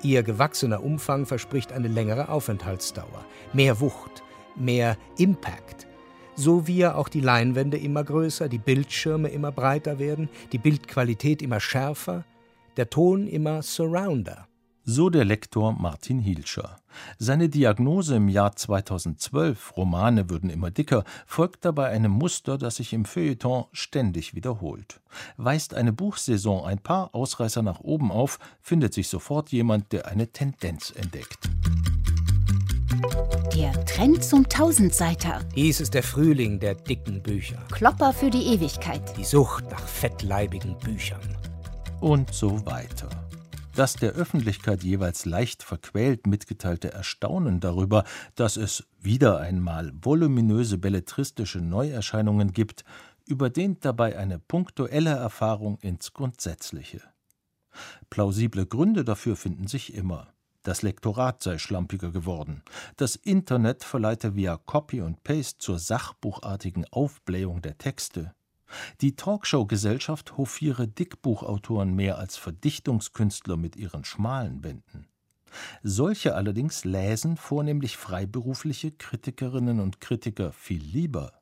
[0.04, 4.22] Ihr gewachsener Umfang verspricht eine längere Aufenthaltsdauer, mehr Wucht,
[4.56, 5.88] mehr Impact.
[6.36, 11.42] So wie ja auch die Leinwände immer größer, die Bildschirme immer breiter werden, die Bildqualität
[11.42, 12.26] immer schärfer,
[12.78, 14.48] der Ton immer Surrounder.
[14.89, 16.78] So der Lektor Martin Hielscher.
[17.19, 22.93] Seine Diagnose im Jahr 2012, Romane würden immer dicker, folgt dabei einem Muster, das sich
[22.93, 25.02] im Feuilleton ständig wiederholt.
[25.36, 30.32] Weist eine Buchsaison ein paar Ausreißer nach oben auf, findet sich sofort jemand, der eine
[30.32, 31.50] Tendenz entdeckt.
[33.54, 35.41] Der Trend zum Tausendseiter.
[35.54, 37.58] Dies ist der Frühling der dicken Bücher.
[37.73, 39.17] Klopper für die Ewigkeit.
[39.17, 41.19] Die Sucht nach fettleibigen Büchern.
[42.00, 43.27] Und so weiter.
[43.78, 51.60] Das der Öffentlichkeit jeweils leicht verquält mitgeteilte Erstaunen darüber, dass es wieder einmal voluminöse belletristische
[51.60, 52.86] Neuerscheinungen gibt,
[53.28, 57.04] überdehnt dabei eine punktuelle Erfahrung ins Grundsätzliche.
[58.10, 60.34] Plausible Gründe dafür finden sich immer.
[60.63, 62.63] Das Lektorat sei schlampiger geworden.
[62.96, 68.34] Das Internet verleite via Copy und Paste zur sachbuchartigen Aufblähung der Texte.
[69.01, 75.08] Die Talkshow-Gesellschaft hofiere Dickbuchautoren mehr als Verdichtungskünstler mit ihren schmalen Bänden.
[75.84, 81.34] Solche allerdings läsen vornehmlich freiberufliche Kritikerinnen und Kritiker viel lieber.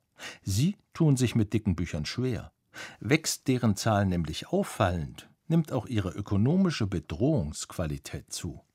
[0.42, 2.52] Sie tun sich mit dicken Büchern schwer.
[3.00, 8.65] Wächst deren Zahl nämlich auffallend, nimmt auch ihre ökonomische Bedrohungsqualität zu.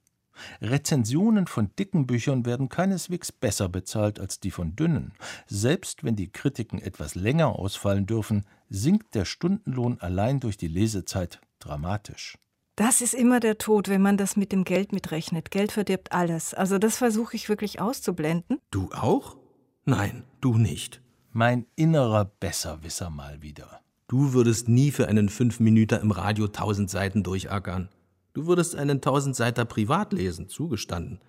[0.61, 5.13] Rezensionen von dicken Büchern werden keineswegs besser bezahlt als die von dünnen.
[5.47, 11.41] Selbst wenn die Kritiken etwas länger ausfallen dürfen, sinkt der Stundenlohn allein durch die Lesezeit
[11.59, 12.37] dramatisch.
[12.75, 15.51] Das ist immer der Tod, wenn man das mit dem Geld mitrechnet.
[15.51, 16.53] Geld verdirbt alles.
[16.53, 18.59] Also das versuche ich wirklich auszublenden.
[18.71, 19.37] Du auch?
[19.85, 21.01] Nein, du nicht.
[21.31, 23.81] Mein innerer Besserwisser mal wieder.
[24.07, 27.89] Du würdest nie für einen Fünfminüter im Radio tausend Seiten durchackern.
[28.33, 31.19] Du würdest einen Tausendseiter privat lesen, zugestanden,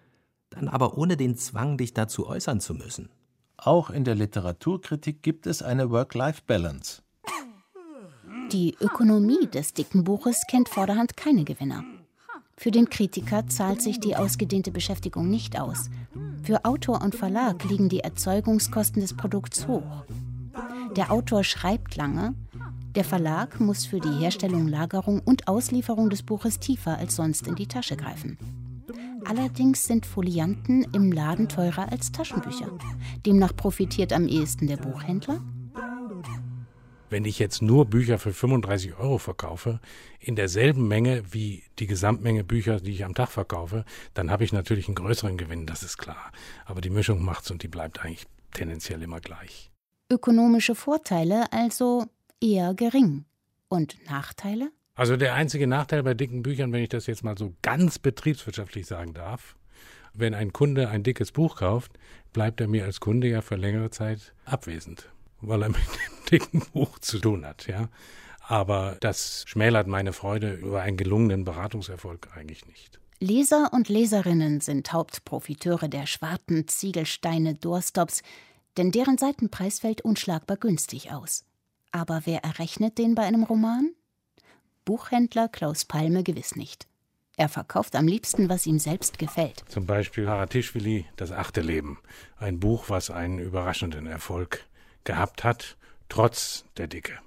[0.50, 3.08] dann aber ohne den Zwang, dich dazu äußern zu müssen.
[3.56, 7.02] Auch in der Literaturkritik gibt es eine Work-Life-Balance.
[8.52, 11.84] Die Ökonomie des dicken Buches kennt vorderhand keine Gewinner.
[12.56, 15.90] Für den Kritiker zahlt sich die ausgedehnte Beschäftigung nicht aus.
[16.42, 20.04] Für Autor und Verlag liegen die Erzeugungskosten des Produkts hoch.
[20.96, 22.34] Der Autor schreibt lange,
[22.94, 27.54] der Verlag muss für die Herstellung, Lagerung und Auslieferung des Buches tiefer als sonst in
[27.54, 28.38] die Tasche greifen.
[29.24, 32.68] Allerdings sind Folianten im Laden teurer als Taschenbücher.
[33.24, 35.40] Demnach profitiert am ehesten der Buchhändler.
[37.08, 39.80] Wenn ich jetzt nur Bücher für 35 Euro verkaufe,
[40.18, 44.52] in derselben Menge wie die Gesamtmenge Bücher, die ich am Tag verkaufe, dann habe ich
[44.52, 46.32] natürlich einen größeren Gewinn, das ist klar.
[46.64, 49.70] Aber die Mischung macht's und die bleibt eigentlich tendenziell immer gleich.
[50.10, 52.06] Ökonomische Vorteile also
[52.42, 53.24] eher gering.
[53.68, 54.70] Und Nachteile?
[54.94, 58.86] Also der einzige Nachteil bei dicken Büchern, wenn ich das jetzt mal so ganz betriebswirtschaftlich
[58.86, 59.56] sagen darf,
[60.12, 61.92] wenn ein Kunde ein dickes Buch kauft,
[62.34, 65.08] bleibt er mir als Kunde ja für längere Zeit abwesend,
[65.40, 67.88] weil er mit dem dicken Buch zu tun hat, ja.
[68.40, 73.00] Aber das schmälert meine Freude über einen gelungenen Beratungserfolg eigentlich nicht.
[73.20, 78.22] Leser und Leserinnen sind Hauptprofiteure der Schwarten Ziegelsteine Doorstops,
[78.76, 81.44] denn deren Seitenpreis fällt unschlagbar günstig aus.
[81.92, 83.90] Aber wer errechnet den bei einem Roman?
[84.84, 86.88] Buchhändler Klaus Palme gewiss nicht.
[87.36, 89.64] Er verkauft am liebsten, was ihm selbst gefällt.
[89.68, 91.98] Zum Beispiel Haratischvili, Das achte Leben.
[92.36, 94.66] Ein Buch, was einen überraschenden Erfolg
[95.04, 95.76] gehabt hat,
[96.08, 97.18] trotz der Dicke.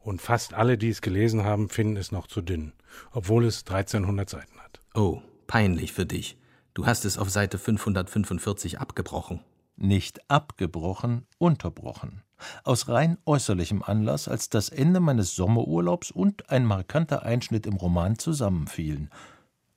[0.00, 2.72] Und fast alle, die es gelesen haben, finden es noch zu dünn,
[3.10, 4.80] obwohl es 1300 Seiten hat.
[4.94, 6.38] Oh, peinlich für dich.
[6.74, 9.40] Du hast es auf Seite 545 abgebrochen.
[9.76, 12.22] Nicht abgebrochen, unterbrochen
[12.64, 18.18] aus rein äußerlichem Anlass, als das Ende meines Sommerurlaubs und ein markanter Einschnitt im Roman
[18.18, 19.10] zusammenfielen.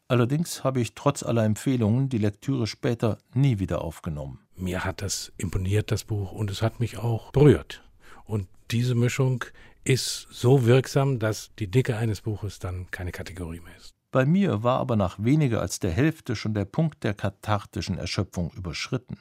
[0.08, 4.40] Allerdings habe ich trotz aller Empfehlungen die Lektüre später nie wieder aufgenommen.
[4.56, 7.82] Mir hat das imponiert, das Buch, und es hat mich auch berührt.
[8.26, 9.46] Und diese Mischung
[9.84, 13.92] ist so wirksam, dass die Dicke eines Buches dann keine Kategorie mehr ist.
[14.12, 18.52] Bei mir war aber nach weniger als der Hälfte schon der Punkt der kathartischen Erschöpfung
[18.52, 19.18] überschritten.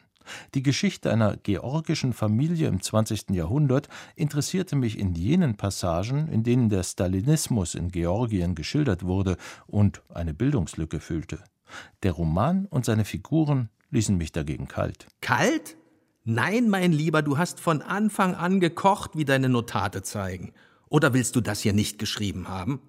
[0.54, 3.30] Die Geschichte einer georgischen Familie im 20.
[3.30, 10.02] Jahrhundert interessierte mich in jenen Passagen, in denen der Stalinismus in Georgien geschildert wurde und
[10.08, 11.42] eine Bildungslücke füllte.
[12.02, 15.06] Der Roman und seine Figuren ließen mich dagegen kalt.
[15.20, 15.76] Kalt?
[16.24, 20.52] Nein, mein Lieber, du hast von Anfang an gekocht, wie deine Notate zeigen.
[20.88, 22.80] Oder willst du das hier nicht geschrieben haben?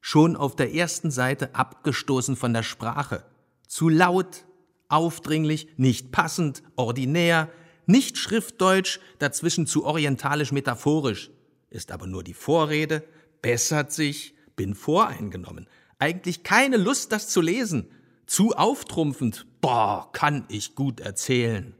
[0.00, 3.24] Schon auf der ersten Seite abgestoßen von der Sprache.
[3.66, 4.44] Zu laut,
[4.88, 7.50] aufdringlich, nicht passend, ordinär,
[7.86, 11.30] nicht schriftdeutsch, dazwischen zu orientalisch metaphorisch.
[11.70, 13.04] Ist aber nur die Vorrede,
[13.42, 15.68] bessert sich, bin voreingenommen.
[15.98, 17.90] Eigentlich keine Lust, das zu lesen.
[18.26, 19.46] Zu auftrumpfend.
[19.60, 21.74] Boah, kann ich gut erzählen.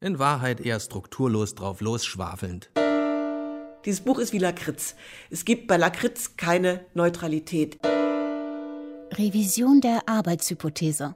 [0.00, 2.70] In Wahrheit eher strukturlos drauf losschwafelnd.
[3.84, 4.94] Dieses Buch ist wie Lakritz.
[5.30, 7.78] Es gibt bei Lakritz keine Neutralität.
[9.12, 11.14] Revision der Arbeitshypothese.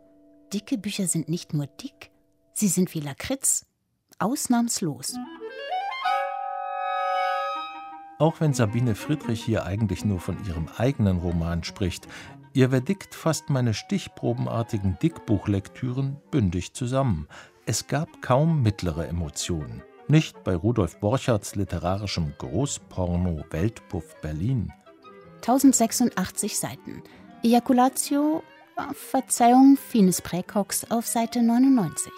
[0.53, 2.11] Dicke Bücher sind nicht nur dick,
[2.53, 3.67] sie sind wie Lakritz.
[4.21, 5.17] Ausnahmslos.
[8.21, 12.07] Auch wenn Sabine Friedrich hier eigentlich nur von ihrem eigenen Roman spricht,
[12.53, 17.27] ihr Verdikt fasst meine stichprobenartigen Dickbuchlektüren bündig zusammen.
[17.67, 19.83] Es gab kaum mittlere Emotionen.
[20.07, 24.73] Nicht bei Rudolf Borchards literarischem Großporno Weltpuff Berlin.
[25.39, 27.03] 1086 Seiten.
[27.43, 28.43] Ejaculatio,
[28.93, 32.13] Verzeihung, Finis Präcox auf Seite 99.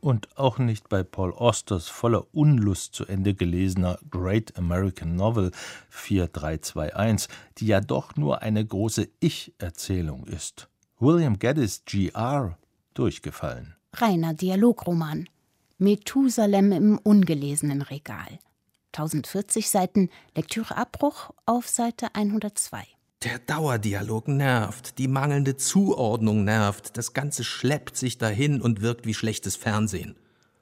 [0.00, 5.50] Und auch nicht bei Paul Austers voller Unlust zu Ende gelesener Great American Novel
[5.88, 7.28] 4321,
[7.58, 10.68] die ja doch nur eine große Ich-Erzählung ist.
[10.98, 12.58] William Gaddis G.R.
[12.92, 13.74] durchgefallen.
[13.94, 15.28] Reiner Dialogroman.
[15.78, 18.38] Methusalem im ungelesenen Regal.
[18.92, 22.84] 1040 Seiten, Lektüreabbruch auf Seite 102.
[23.24, 29.14] Der Dauerdialog nervt, die mangelnde Zuordnung nervt, das Ganze schleppt sich dahin und wirkt wie
[29.14, 30.14] schlechtes Fernsehen,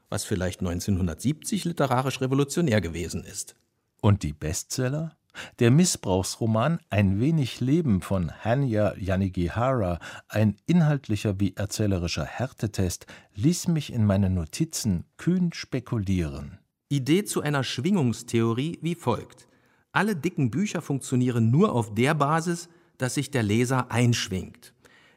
[0.08, 3.56] was vielleicht 1970 literarisch revolutionär gewesen ist.
[4.00, 5.16] Und die Bestseller?
[5.58, 9.98] Der Missbrauchsroman Ein wenig Leben von Hanya Yanagihara,
[10.28, 16.60] ein inhaltlicher wie erzählerischer Härtetest, ließ mich in meinen Notizen kühn spekulieren.
[16.88, 19.48] Idee zu einer Schwingungstheorie wie folgt.
[19.93, 24.72] Alle dicken Bücher funktionieren nur auf der Basis, dass sich der Leser einschwingt.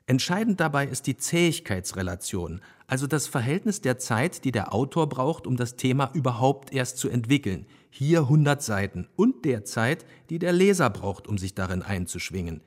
[0.06, 5.56] Entscheidend dabei ist die Zähigkeitsrelation, also das Verhältnis der Zeit, die der Autor braucht, um
[5.56, 10.90] das Thema überhaupt erst zu entwickeln, hier 100 Seiten, und der Zeit, die der Leser
[10.92, 12.62] braucht, um sich darin einzuschwingen.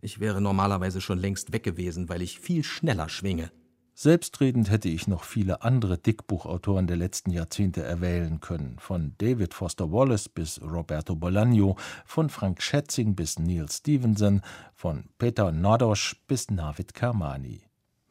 [0.00, 3.50] Ich wäre normalerweise schon längst weg gewesen, weil ich viel schneller schwinge.
[3.98, 9.90] Selbstredend hätte ich noch viele andere Dickbuchautoren der letzten Jahrzehnte erwählen können, von David Foster
[9.90, 14.42] Wallace bis Roberto Bolaño, von Frank Schätzing bis Neil Stevenson,
[14.74, 17.62] von Peter Nadosch bis Navid Kermani.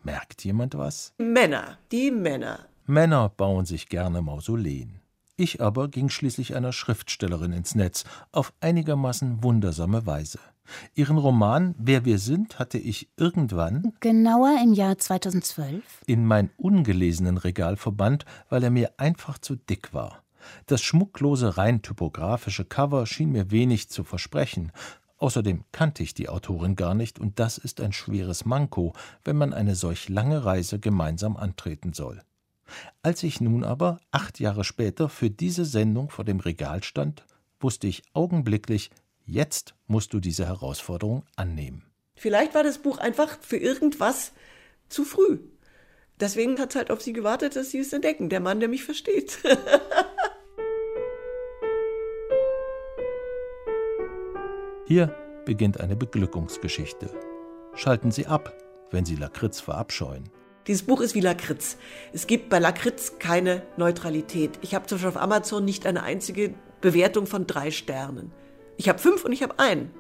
[0.02, 1.14] Merkt jemand was?
[1.20, 2.66] Männer, die Männer.
[2.88, 5.02] Männer bauen sich gerne Mausoleen.
[5.38, 10.40] Ich aber ging schließlich einer Schriftstellerin ins Netz, auf einigermaßen wundersame Weise.
[10.94, 17.38] Ihren Roman Wer wir sind hatte ich irgendwann genauer im Jahr 2012 in mein ungelesenen
[17.38, 20.24] Regal verbannt, weil er mir einfach zu dick war.
[20.68, 24.72] Das schmucklose, rein typografische Cover schien mir wenig zu versprechen.
[25.18, 28.94] Außerdem kannte ich die Autorin gar nicht, und das ist ein schweres Manko,
[29.24, 32.22] wenn man eine solch lange Reise gemeinsam antreten soll.
[33.02, 37.26] Als ich nun aber, acht Jahre später, für diese Sendung vor dem Regal stand,
[37.60, 38.92] wusste ich augenblicklich,
[39.28, 41.84] Jetzt musst du diese Herausforderung annehmen.
[42.16, 44.34] Vielleicht war das Buch einfach für irgendwas
[44.88, 45.40] zu früh.
[46.20, 48.30] Deswegen hat es halt auf sie gewartet, dass sie es entdecken.
[48.30, 49.40] Der Mann, der mich versteht.
[54.88, 55.16] Hier
[55.46, 57.10] beginnt eine Beglückungsgeschichte.
[57.74, 58.56] Schalten Sie ab,
[58.92, 60.30] wenn Sie Lakritz verabscheuen.
[60.68, 61.78] Dieses Buch ist wie Lakritz.
[62.14, 64.52] Es gibt bei Lakritz keine Neutralität.
[64.62, 68.32] Ich habe zum Beispiel auf Amazon nicht eine einzige Bewertung von drei Sternen.
[68.78, 69.92] Ich habe fünf und ich habe einen.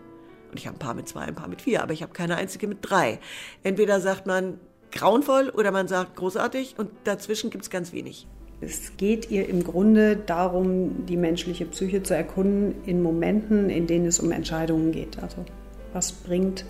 [0.52, 2.38] Und ich habe ein paar mit zwei, ein paar mit vier, aber ich habe keine
[2.38, 3.20] einzige mit drei.
[3.64, 4.60] Entweder sagt man
[4.92, 8.28] grauenvoll oder man sagt großartig und dazwischen gibt es ganz wenig.
[8.62, 14.06] Es geht ihr im Grunde darum, die menschliche Psyche zu erkunden in Momenten, in denen
[14.06, 15.22] es um Entscheidungen geht.
[15.22, 15.44] Also
[15.92, 16.66] was bringt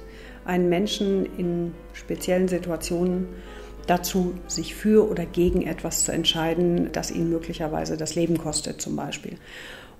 [0.45, 3.27] einen Menschen in speziellen Situationen
[3.87, 8.95] dazu, sich für oder gegen etwas zu entscheiden, das ihn möglicherweise das Leben kostet zum
[8.95, 9.37] Beispiel.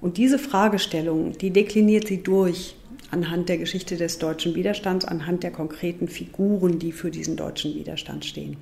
[0.05, 2.75] Und diese Fragestellung, die dekliniert sie durch
[3.09, 8.23] anhand der Geschichte des deutschen Widerstands, anhand der konkreten Figuren, die für diesen deutschen Widerstand
[8.23, 8.55] stehen.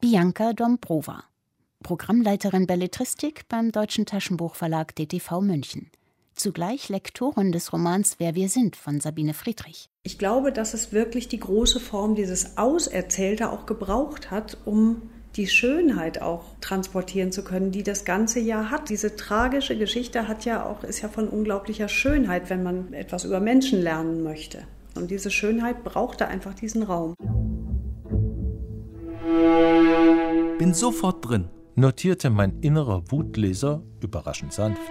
[0.00, 1.22] Bianca Dombrova,
[1.84, 5.88] Programmleiterin Belletristik beim Deutschen Taschenbuchverlag DTV München.
[6.34, 9.88] Zugleich Lektorin des Romans Wer wir sind von Sabine Friedrich.
[10.02, 15.02] Ich glaube, dass es wirklich die große Form dieses Auserzählte auch gebraucht hat, um
[15.36, 18.90] die Schönheit auch transportieren zu können, die das ganze Jahr hat.
[18.90, 23.40] Diese tragische Geschichte hat ja auch, ist ja von unglaublicher Schönheit, wenn man etwas über
[23.40, 24.64] Menschen lernen möchte.
[24.94, 27.14] Und diese Schönheit brauchte einfach diesen Raum.
[30.58, 34.82] Bin sofort drin, notierte mein innerer Wutleser überraschend sanft.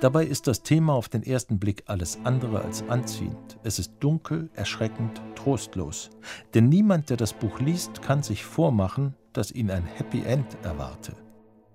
[0.00, 3.58] Dabei ist das Thema auf den ersten Blick alles andere als anziehend.
[3.62, 6.10] Es ist dunkel, erschreckend, trostlos.
[6.54, 11.14] Denn niemand, der das Buch liest, kann sich vormachen, dass ihn ein Happy End erwarte.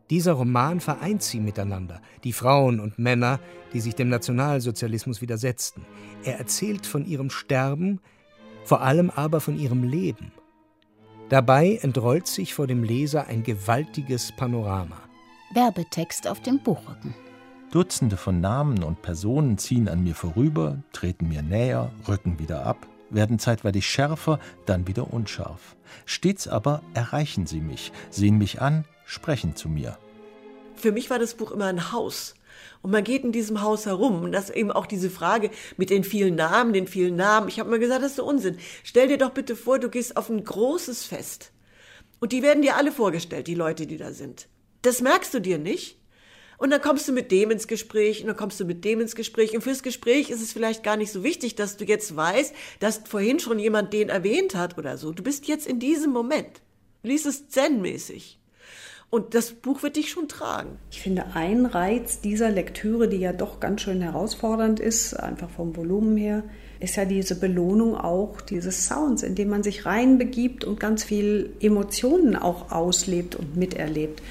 [0.10, 3.40] Dieser Roman vereint sie miteinander, die Frauen und Männer,
[3.74, 5.86] die sich dem Nationalsozialismus widersetzten.
[6.26, 8.02] Er erzählt von ihrem Sterben,
[8.66, 10.34] vor allem aber von ihrem Leben.
[11.30, 14.98] Dabei entrollt sich vor dem Leser ein gewaltiges Panorama.
[15.54, 17.16] Werbetext auf dem Buchrücken.
[17.72, 22.86] Dutzende von Namen und Personen ziehen an mir vorüber, treten mir näher, rücken wieder ab,
[23.12, 25.76] werden zeitweilig schärfer, dann wieder unscharf.
[26.06, 29.98] Stets aber erreichen sie mich, sehen mich an, sprechen zu mir.
[30.76, 32.34] Für mich war das Buch immer ein Haus.
[32.82, 34.24] Und man geht in diesem Haus herum.
[34.24, 37.48] Und das eben auch diese Frage mit den vielen Namen, den vielen Namen.
[37.48, 38.58] Ich habe mir gesagt, das ist so Unsinn.
[38.84, 41.52] Stell dir doch bitte vor, du gehst auf ein großes Fest.
[42.20, 44.48] Und die werden dir alle vorgestellt, die Leute, die da sind.
[44.82, 46.01] Das merkst du dir nicht.
[46.62, 49.16] Und dann kommst du mit dem ins Gespräch und dann kommst du mit dem ins
[49.16, 49.56] Gespräch.
[49.56, 53.02] Und fürs Gespräch ist es vielleicht gar nicht so wichtig, dass du jetzt weißt, dass
[53.04, 55.12] vorhin schon jemand den erwähnt hat oder so.
[55.12, 56.62] Du bist jetzt in diesem Moment.
[57.02, 58.38] Du liest es zen-mäßig.
[59.10, 60.78] Und das Buch wird dich schon tragen.
[60.92, 65.76] Ich finde, ein Reiz dieser Lektüre, die ja doch ganz schön herausfordernd ist, einfach vom
[65.76, 66.44] Volumen her,
[66.80, 71.54] ist ja diese Belohnung auch dieses Sounds, in dem man sich reinbegibt und ganz viel
[71.60, 74.22] Emotionen auch auslebt und miterlebt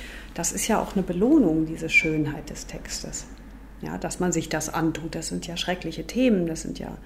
[0.40, 3.26] das ist ja auch eine Belohnung, diese Schönheit des Textes.
[3.82, 6.96] Ja, dass man sich das antut, das sind ja schreckliche Themen, das sind ja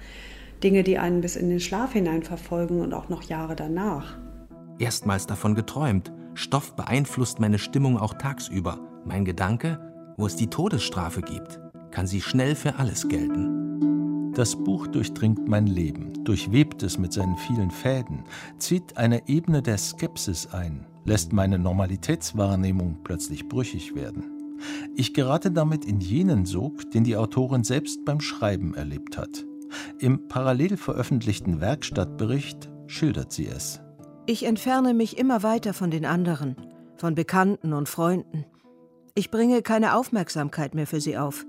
[0.63, 4.17] Dinge, die einen bis in den Schlaf hinein verfolgen und auch noch Jahre danach.
[4.79, 6.13] Erstmals davon geträumt.
[6.33, 8.79] Stoff beeinflusst meine Stimmung auch tagsüber.
[9.03, 9.81] Mein Gedanke,
[10.15, 11.59] wo es die Todesstrafe gibt,
[11.91, 13.94] kann sie schnell für alles gelten.
[14.35, 18.25] Das Buch durchdringt mein Leben, durchwebt es mit seinen vielen Fäden,
[18.57, 24.57] zieht eine Ebene der Skepsis ein, lässt meine Normalitätswahrnehmung plötzlich brüchig werden.
[24.97, 29.45] Ich gerate damit in jenen Sog, den die Autorin selbst beim Schreiben erlebt hat.
[29.99, 33.79] Im parallel veröffentlichten Werkstattbericht schildert sie es.
[34.25, 36.57] Ich entferne mich immer weiter von den anderen,
[36.97, 38.43] von Bekannten und Freunden.
[39.13, 41.45] Ich bringe keine Aufmerksamkeit mehr für sie auf.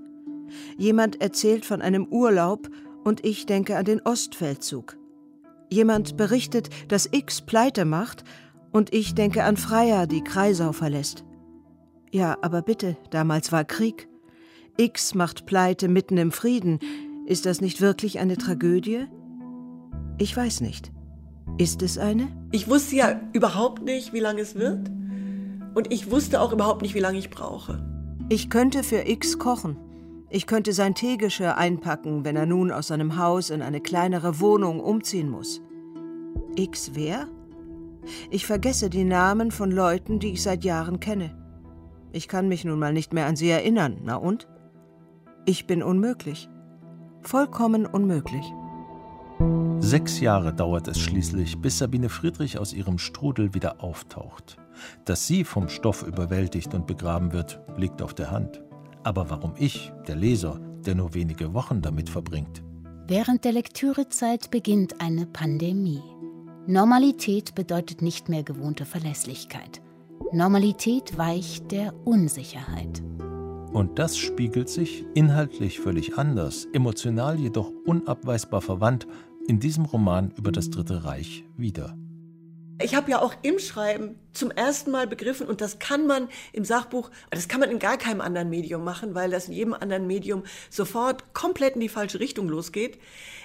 [0.77, 2.69] Jemand erzählt von einem Urlaub
[3.03, 4.97] und ich denke an den Ostfeldzug.
[5.69, 8.23] Jemand berichtet, dass X pleite macht
[8.71, 11.25] und ich denke an Freya, die Kreisau verlässt.
[12.11, 14.07] Ja, aber bitte, damals war Krieg.
[14.77, 16.79] X macht Pleite mitten im Frieden.
[17.25, 19.07] Ist das nicht wirklich eine Tragödie?
[20.17, 20.91] Ich weiß nicht.
[21.57, 22.27] Ist es eine?
[22.51, 24.89] Ich wusste ja überhaupt nicht, wie lange es wird.
[25.73, 27.83] Und ich wusste auch überhaupt nicht, wie lange ich brauche.
[28.29, 29.77] Ich könnte für X kochen.
[30.29, 34.81] Ich könnte sein Teegeschirr einpacken, wenn er nun aus seinem Haus in eine kleinere Wohnung
[34.81, 35.61] umziehen muss.
[36.55, 37.27] X wer?
[38.29, 41.35] Ich vergesse die Namen von Leuten, die ich seit Jahren kenne.
[42.11, 44.47] Ich kann mich nun mal nicht mehr an sie erinnern, na und?
[45.45, 46.49] Ich bin unmöglich.
[47.21, 48.45] Vollkommen unmöglich.
[49.79, 54.57] Sechs Jahre dauert es schließlich, bis Sabine Friedrich aus ihrem Strudel wieder auftaucht.
[55.05, 58.61] Dass sie vom Stoff überwältigt und begraben wird, liegt auf der Hand.
[59.07, 62.61] Aber warum ich, der Leser, der nur wenige Wochen damit verbringt?
[63.07, 66.03] Während der Lektürezeit beginnt eine Pandemie.
[66.67, 69.81] Normalität bedeutet nicht mehr gewohnte Verlässlichkeit.
[70.33, 73.01] Normalität weicht der Unsicherheit.
[73.71, 79.07] Und das spiegelt sich, inhaltlich völlig anders, emotional jedoch unabweisbar verwandt,
[79.47, 81.95] in diesem Roman über das Dritte Reich wieder.
[82.79, 86.63] Ich habe ja auch im Schreiben zum ersten Mal begriffen, und das kann man im
[86.63, 90.05] Sachbuch, das kann man in gar keinem anderen Medium machen, weil das in jedem anderen
[90.05, 92.99] Medium sofort komplett in die falsche Richtung losgeht.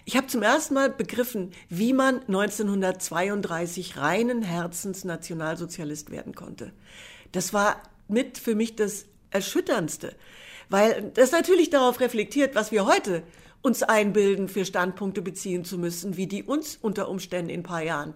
[0.05, 6.73] Ich habe zum ersten Mal begriffen, wie man 1932 reinen Herzens Nationalsozialist werden konnte.
[7.33, 10.15] Das war mit für mich das Erschütterndste,
[10.69, 13.23] weil das natürlich darauf reflektiert, was wir heute
[13.63, 17.83] uns einbilden, für Standpunkte beziehen zu müssen, wie die uns unter Umständen in ein paar
[17.83, 18.13] Jahren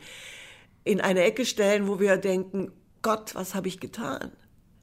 [0.86, 2.70] in eine Ecke stellen, wo wir denken,
[3.02, 4.30] Gott, was habe ich getan?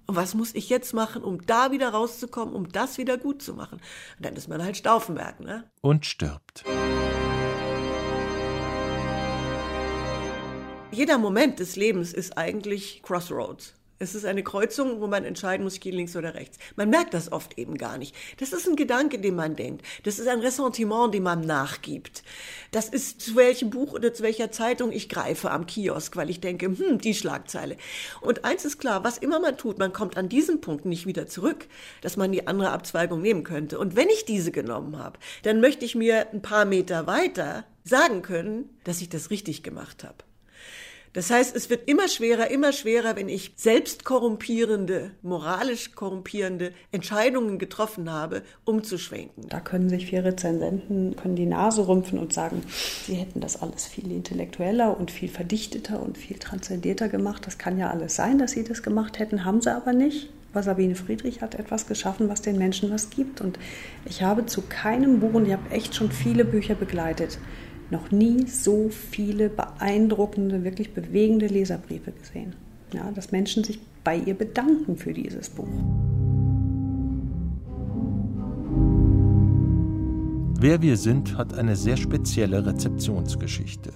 [0.06, 3.54] Und was muss ich jetzt machen, um da wieder rauszukommen, um das wieder gut zu
[3.54, 3.80] machen?
[4.18, 5.64] Und dann ist man halt Stauffenberg, ne?
[5.82, 6.66] Und stirbt.
[10.92, 13.74] Jeder Moment des Lebens ist eigentlich Crossroads.
[14.04, 16.58] Es ist eine Kreuzung, wo man entscheiden muss, ich gehe links oder rechts.
[16.76, 18.14] Man merkt das oft eben gar nicht.
[18.38, 19.86] Das ist ein Gedanke, den man denkt.
[20.04, 22.24] Das ist ein Ressentiment, dem man nachgibt.
[22.72, 26.42] Das ist zu welchem Buch oder zu welcher Zeitung ich greife am Kiosk, weil ich
[26.42, 27.78] denke, hm, die Schlagzeile.
[28.20, 31.28] Und eins ist klar, was immer man tut, man kommt an diesen Punkt nicht wieder
[31.28, 31.68] zurück,
[32.02, 33.80] dass man die andere Abzweigung nehmen könnte.
[33.80, 38.22] Und wenn ich diese genommen habe, dann möchte ich mir ein paar Meter weiter sagen
[38.22, 40.18] können, dass ich das richtig gemacht habe.
[41.14, 47.60] Das heißt, es wird immer schwerer, immer schwerer, wenn ich selbst korrumpierende, moralisch korrumpierende Entscheidungen
[47.60, 49.48] getroffen habe, umzuschwenken.
[49.48, 52.64] Da können sich vier Rezensenten können die Nase rümpfen und sagen,
[53.06, 57.46] sie hätten das alles viel intellektueller und viel verdichteter und viel transzendierter gemacht.
[57.46, 60.30] Das kann ja alles sein, dass sie das gemacht hätten, haben sie aber nicht.
[60.52, 63.42] Aber Sabine Friedrich hat etwas geschaffen, was den Menschen was gibt.
[63.42, 63.58] Und
[64.06, 67.40] ich habe zu keinem Buch, und ich habe echt schon viele Bücher begleitet,
[67.90, 72.56] noch nie so viele beeindruckende, wirklich bewegende Leserbriefe gesehen.
[72.94, 75.68] Ja, dass Menschen sich bei ihr bedanken für dieses Buch.
[80.64, 83.92] Wer wir sind hat eine sehr spezielle Rezeptionsgeschichte.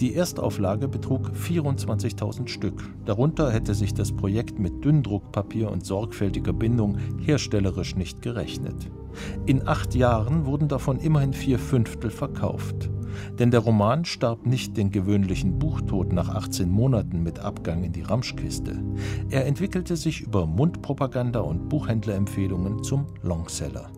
[0.00, 2.82] Die Erstauflage betrug 24.000 Stück.
[3.04, 8.90] Darunter hätte sich das Projekt mit Dünndruckpapier und sorgfältiger Bindung herstellerisch nicht gerechnet.
[9.46, 12.90] In acht Jahren wurden davon immerhin vier Fünftel verkauft.
[13.38, 18.02] Denn der Roman starb nicht den gewöhnlichen Buchtod nach 18 Monaten mit Abgang in die
[18.02, 18.82] Ramschkiste.
[19.30, 23.90] Er entwickelte sich über Mundpropaganda und Buchhändlerempfehlungen zum Longseller.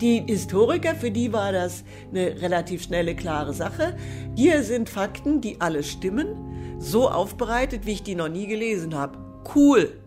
[0.00, 3.96] Die Historiker, für die war das eine relativ schnelle, klare Sache.
[4.36, 9.18] Hier sind Fakten, die alle stimmen, so aufbereitet, wie ich die noch nie gelesen habe.
[9.54, 9.98] Cool.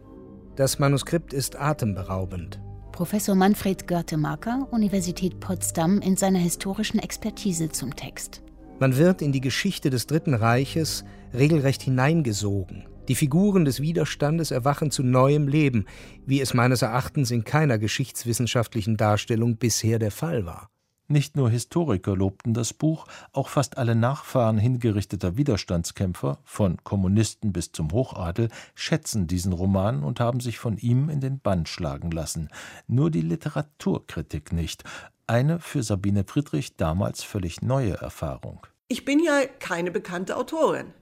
[0.56, 2.62] Das Manuskript ist atemberaubend.
[2.94, 8.42] Professor Manfred Görtemaker, Universität Potsdam, in seiner historischen Expertise zum Text.
[8.82, 11.06] Man wird in die Geschichte des Dritten Reiches
[11.36, 12.88] regelrecht hineingesogen.
[13.10, 15.86] Die Figuren des Widerstandes erwachen zu neuem Leben,
[16.26, 20.72] wie es meines Erachtens in keiner geschichtswissenschaftlichen Darstellung bisher der Fall war.
[21.08, 27.72] Nicht nur Historiker lobten das Buch, auch fast alle Nachfahren hingerichteter Widerstandskämpfer, von Kommunisten bis
[27.72, 32.50] zum Hochadel, schätzen diesen Roman und haben sich von ihm in den Bann schlagen lassen.
[32.88, 34.84] Nur die Literaturkritik nicht.
[35.28, 38.66] Eine für Sabine Friedrich damals völlig neue Erfahrung.
[38.92, 40.94] Ich bin ja keine bekannte Autorin.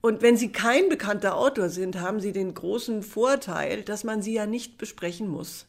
[0.00, 4.32] Und wenn Sie kein bekannter Autor sind, haben Sie den großen Vorteil, dass man Sie
[4.32, 5.66] ja nicht besprechen muss.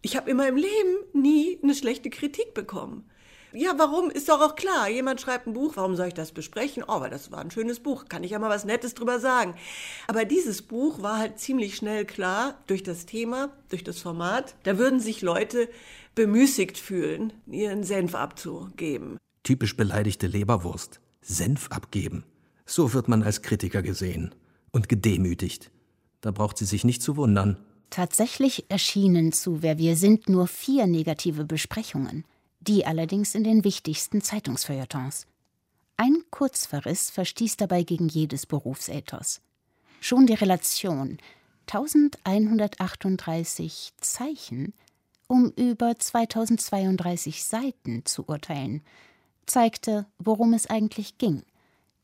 [0.00, 3.10] Ich habe in meinem Leben nie eine schlechte Kritik bekommen.
[3.52, 4.12] Ja, warum?
[4.12, 4.88] Ist doch auch klar.
[4.88, 6.84] Jemand schreibt ein Buch, warum soll ich das besprechen?
[6.86, 9.56] Oh, weil das war ein schönes Buch, kann ich ja mal was Nettes drüber sagen.
[10.06, 14.54] Aber dieses Buch war halt ziemlich schnell klar durch das Thema, durch das Format.
[14.62, 15.68] Da würden sich Leute
[16.14, 19.18] bemüßigt fühlen, ihren Senf abzugeben.
[19.46, 21.00] Typisch beleidigte Leberwurst.
[21.20, 22.24] Senf abgeben.
[22.64, 24.34] So wird man als Kritiker gesehen
[24.72, 25.70] und gedemütigt.
[26.20, 27.56] Da braucht sie sich nicht zu wundern.
[27.90, 32.24] Tatsächlich erschienen zu Wer wir sind nur vier negative Besprechungen,
[32.58, 35.28] die allerdings in den wichtigsten Zeitungsfeuilletons.
[35.96, 39.42] Ein Kurzverriss verstieß dabei gegen jedes Berufsethos.
[40.00, 41.18] Schon die Relation
[41.70, 44.74] 1138 Zeichen,
[45.28, 48.82] um über 2032 Seiten zu urteilen,
[49.46, 51.42] zeigte, worum es eigentlich ging–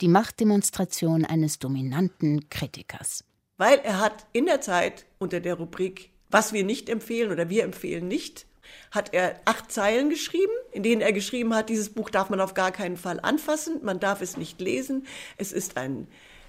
[0.03, 3.25] die Machtdemonstration eines dominanten Kritikers.
[3.57, 7.63] Weil er hat in der Zeit unter der Rubrik Was wir nicht empfehlen oder wir
[7.63, 8.47] empfehlen nicht,
[8.91, 12.55] hat er acht Zeilen geschrieben, in denen er geschrieben hat, dieses Buch darf man auf
[12.55, 16.09] gar keinen Fall anfassen, man darf es nicht lesen, es ist ein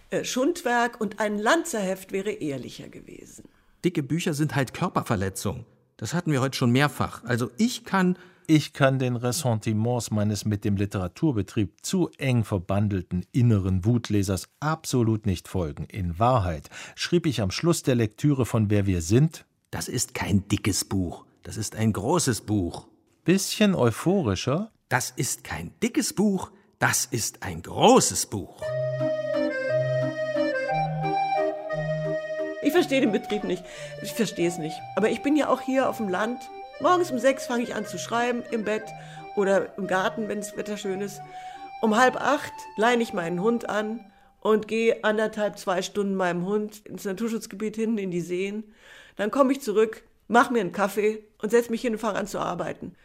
[0.10, 3.44] äh, Schundwerk und ein Lanzerheft wäre ehrlicher gewesen.
[3.84, 5.66] Dicke Bücher sind halt Körperverletzung.
[5.98, 7.24] Das hatten wir heute schon mehrfach.
[7.26, 8.18] Also ich kann
[8.48, 15.48] ich kann den Ressentiments meines mit dem Literaturbetrieb zu eng verbandelten inneren Wutlesers absolut nicht
[15.48, 15.86] folgen.
[15.86, 19.46] In Wahrheit schrieb ich am Schluss der Lektüre von Wer wir sind.
[19.72, 21.26] Das ist kein dickes Buch.
[21.44, 22.88] Das ist ein großes Buch.
[23.26, 24.72] Bisschen euphorischer.
[24.90, 26.52] Das ist kein dickes Buch.
[26.80, 28.62] Das ist ein großes Buch.
[32.62, 33.64] Ich verstehe den Betrieb nicht.
[34.02, 34.76] Ich verstehe es nicht.
[34.96, 36.40] Aber ich bin ja auch hier auf dem Land
[36.84, 38.84] Morgens um sechs fange ich an zu schreiben im Bett
[39.38, 41.22] oder im Garten, wenn das Wetter schön ist.
[41.82, 44.02] Um halb acht leine ich meinen Hund an
[44.42, 48.66] und gehe anderthalb, zwei Stunden meinem Hund ins Naturschutzgebiet hin, in die Seen.
[49.16, 52.28] Dann komme ich zurück, mache mir einen Kaffee und setze mich hin und fange an
[52.28, 52.96] zu arbeiten.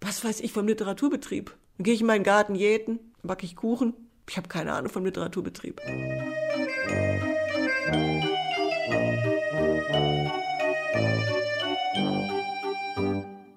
[0.00, 1.56] Was weiß ich vom Literaturbetrieb?
[1.76, 3.94] Dann gehe ich in meinen Garten jäten, backe ich Kuchen.
[4.28, 5.80] Ich habe keine Ahnung vom Literaturbetrieb.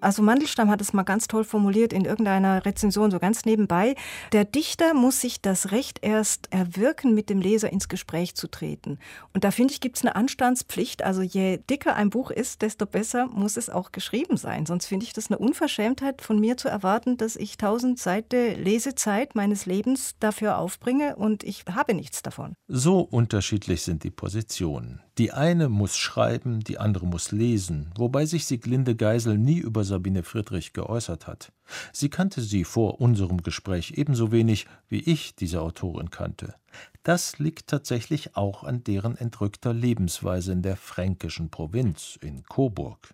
[0.01, 3.95] Also Mandelstamm hat es mal ganz toll formuliert in irgendeiner Rezension, so ganz nebenbei.
[4.31, 8.97] Der Dichter muss sich das Recht erst erwirken, mit dem Leser ins Gespräch zu treten.
[9.33, 11.03] Und da finde ich, gibt es eine Anstandspflicht.
[11.03, 14.65] Also je dicker ein Buch ist, desto besser muss es auch geschrieben sein.
[14.65, 19.35] Sonst finde ich das eine Unverschämtheit von mir zu erwarten, dass ich tausend Seiten Lesezeit
[19.35, 22.55] meines Lebens dafür aufbringe und ich habe nichts davon.
[22.67, 25.01] So unterschiedlich sind die Positionen.
[25.17, 30.23] Die eine muss schreiben, die andere muss lesen, wobei sich Sieglinde Geisel nie über Sabine
[30.23, 31.51] Friedrich geäußert hat.
[31.91, 36.55] Sie kannte sie vor unserem Gespräch ebenso wenig, wie ich diese Autorin kannte.
[37.03, 43.13] Das liegt tatsächlich auch an deren entrückter Lebensweise in der fränkischen Provinz, in Coburg.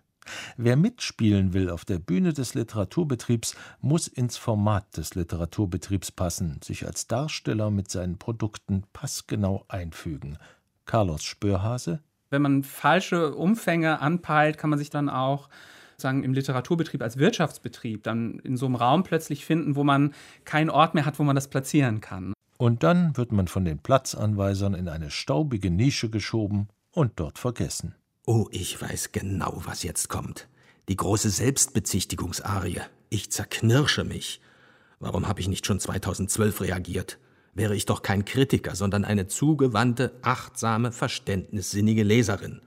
[0.56, 6.86] Wer mitspielen will auf der Bühne des Literaturbetriebs, muss ins Format des Literaturbetriebs passen, sich
[6.86, 10.38] als Darsteller mit seinen Produkten passgenau einfügen–
[10.88, 12.00] Carlos Spörhase.
[12.30, 15.48] Wenn man falsche Umfänge anpeilt, kann man sich dann auch
[15.96, 20.14] sagen, im Literaturbetrieb als Wirtschaftsbetrieb dann in so einem Raum plötzlich finden, wo man
[20.44, 22.32] keinen Ort mehr hat, wo man das platzieren kann.
[22.56, 27.94] Und dann wird man von den Platzanweisern in eine staubige Nische geschoben und dort vergessen.
[28.26, 30.48] Oh, ich weiß genau, was jetzt kommt.
[30.88, 32.80] Die große Selbstbezichtigungsarie.
[33.10, 34.40] Ich zerknirsche mich.
[35.00, 37.18] Warum habe ich nicht schon 2012 reagiert?
[37.58, 42.62] Wäre ich doch kein Kritiker, sondern eine zugewandte, achtsame, verständnissinnige Leserin.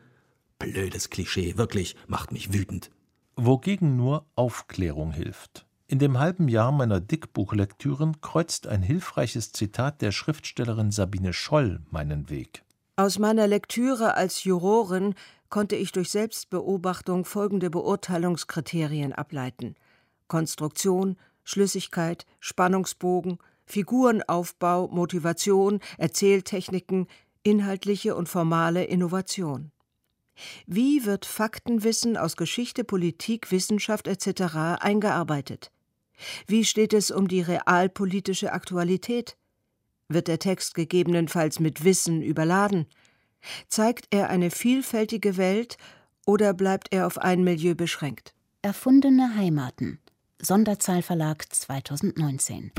[0.60, 2.92] Blödes Klischee, wirklich, macht mich wütend.
[3.38, 5.66] Wogegen nur Aufklärung hilft.
[5.88, 12.30] In dem halben Jahr meiner Dickbuchlektüren kreuzt ein hilfreiches Zitat der Schriftstellerin Sabine Scholl meinen
[12.30, 12.66] Weg.
[12.98, 15.16] Aus meiner Lektüre als Jurorin
[15.48, 19.76] konnte ich durch Selbstbeobachtung folgende Beurteilungskriterien ableiten:
[20.28, 21.16] Konstruktion,
[21.46, 23.38] Schlüssigkeit, Spannungsbogen,
[23.72, 27.07] Figurenaufbau, Motivation, Erzähltechniken,
[27.43, 29.72] inhaltliche und formale Innovation.
[30.65, 34.80] Wie wird Faktenwissen aus Geschichte, Politik, Wissenschaft etc.
[34.80, 35.72] eingearbeitet?
[36.47, 39.38] Wie steht es um die realpolitische Aktualität?
[40.07, 42.86] Wird der Text gegebenenfalls mit Wissen überladen?
[43.69, 45.78] Zeigt er eine vielfältige Welt
[46.26, 48.34] oder bleibt er auf ein Milieu beschränkt?
[48.61, 49.99] Erfundene Heimaten.
[50.39, 52.72] Sonderzahlverlag 2019.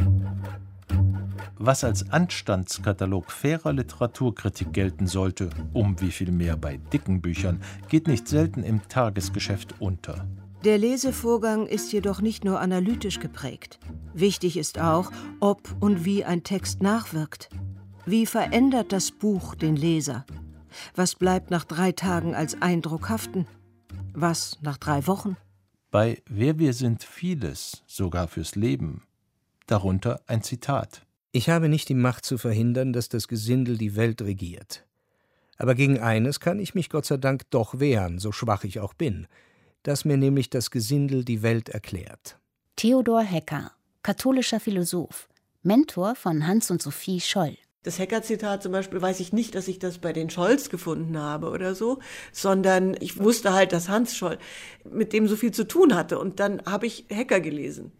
[1.58, 8.08] Was als Anstandskatalog fairer Literaturkritik gelten sollte, um wie viel mehr bei dicken Büchern, geht
[8.08, 10.26] nicht selten im Tagesgeschäft unter.
[10.64, 13.80] Der Lesevorgang ist jedoch nicht nur analytisch geprägt.
[14.14, 15.10] Wichtig ist auch,
[15.40, 17.48] ob und wie ein Text nachwirkt.
[18.06, 20.24] Wie verändert das Buch den Leser?
[20.94, 23.46] Was bleibt nach drei Tagen als Eindruck haften?
[24.14, 25.36] Was nach drei Wochen?
[25.90, 29.02] Bei Wer wir sind vieles, sogar fürs Leben.
[29.66, 31.06] Darunter ein Zitat.
[31.30, 34.84] Ich habe nicht die Macht zu verhindern, dass das Gesindel die Welt regiert.
[35.56, 38.94] Aber gegen eines kann ich mich Gott sei Dank doch wehren, so schwach ich auch
[38.94, 39.26] bin,
[39.82, 42.38] dass mir nämlich das Gesindel die Welt erklärt.
[42.76, 45.28] Theodor Hecker, katholischer Philosoph,
[45.62, 47.56] Mentor von Hans und Sophie Scholl.
[47.84, 51.50] Das Hacker-Zitat zum Beispiel weiß ich nicht, dass ich das bei den Scholz gefunden habe
[51.50, 51.98] oder so,
[52.30, 54.38] sondern ich wusste halt, dass Hans Scholl
[54.88, 56.18] mit dem so viel zu tun hatte.
[56.18, 57.92] Und dann habe ich Hacker gelesen,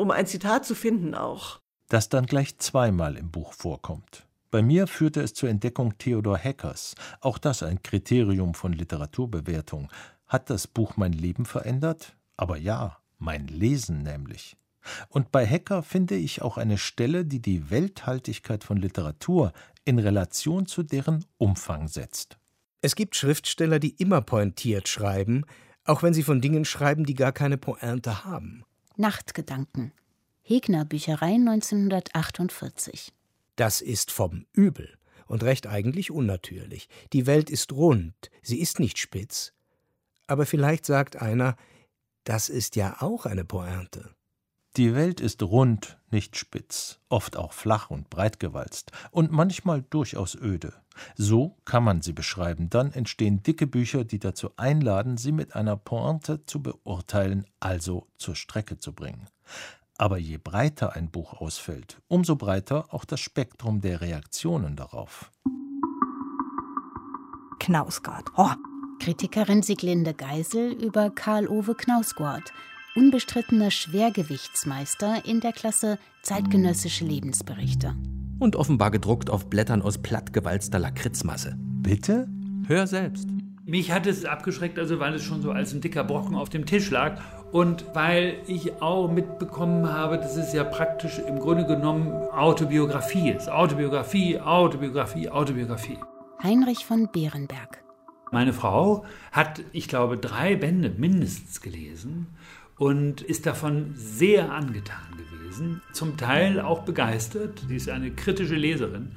[0.00, 4.26] um ein Zitat zu finden auch das dann gleich zweimal im Buch vorkommt.
[4.50, 9.90] Bei mir führte es zur Entdeckung Theodor Heckers, auch das ein Kriterium von Literaturbewertung.
[10.26, 12.16] Hat das Buch mein Leben verändert?
[12.36, 14.56] Aber ja, mein Lesen nämlich.
[15.08, 19.52] Und bei Hecker finde ich auch eine Stelle, die die Welthaltigkeit von Literatur
[19.84, 22.38] in Relation zu deren Umfang setzt.
[22.82, 25.44] Es gibt Schriftsteller, die immer pointiert schreiben,
[25.84, 28.64] auch wenn sie von Dingen schreiben, die gar keine Pointe haben.
[29.00, 29.92] Nachtgedanken
[30.42, 33.14] Hegner Bücherei 1948.
[33.56, 36.86] Das ist vom Übel und recht eigentlich unnatürlich.
[37.14, 39.54] Die Welt ist rund, sie ist nicht spitz.
[40.26, 41.56] Aber vielleicht sagt einer,
[42.24, 44.14] das ist ja auch eine Pointe.
[44.76, 50.72] Die Welt ist rund, nicht spitz, oft auch flach und breitgewalzt und manchmal durchaus öde.
[51.16, 52.70] So kann man sie beschreiben.
[52.70, 58.36] Dann entstehen dicke Bücher, die dazu einladen, sie mit einer Pointe zu beurteilen, also zur
[58.36, 59.26] Strecke zu bringen.
[59.98, 65.30] Aber je breiter ein Buch ausfällt, umso breiter auch das Spektrum der Reaktionen darauf.
[67.58, 68.30] Knausgard.
[68.36, 68.50] Oh.
[69.00, 72.52] Kritikerin Sieglinde Geisel über Karl-Ove Knausgard,
[72.94, 77.94] unbestrittener Schwergewichtsmeister in der Klasse zeitgenössische Lebensberichte.
[78.38, 81.56] Und offenbar gedruckt auf Blättern aus plattgewalzter Lakritzmasse.
[81.58, 82.26] Bitte?
[82.66, 83.28] Hör selbst.
[83.64, 86.66] Mich hat es abgeschreckt, also weil es schon so als ein dicker Brocken auf dem
[86.66, 87.20] Tisch lag
[87.52, 93.48] und weil ich auch mitbekommen habe, dass es ja praktisch im Grunde genommen Autobiografie ist.
[93.48, 95.98] Autobiografie, Autobiografie, Autobiografie.
[96.42, 97.84] Heinrich von Bärenberg.
[98.32, 102.28] Meine Frau hat, ich glaube, drei Bände mindestens gelesen
[102.80, 107.62] und ist davon sehr angetan gewesen, zum Teil auch begeistert.
[107.68, 109.12] Sie ist eine kritische Leserin,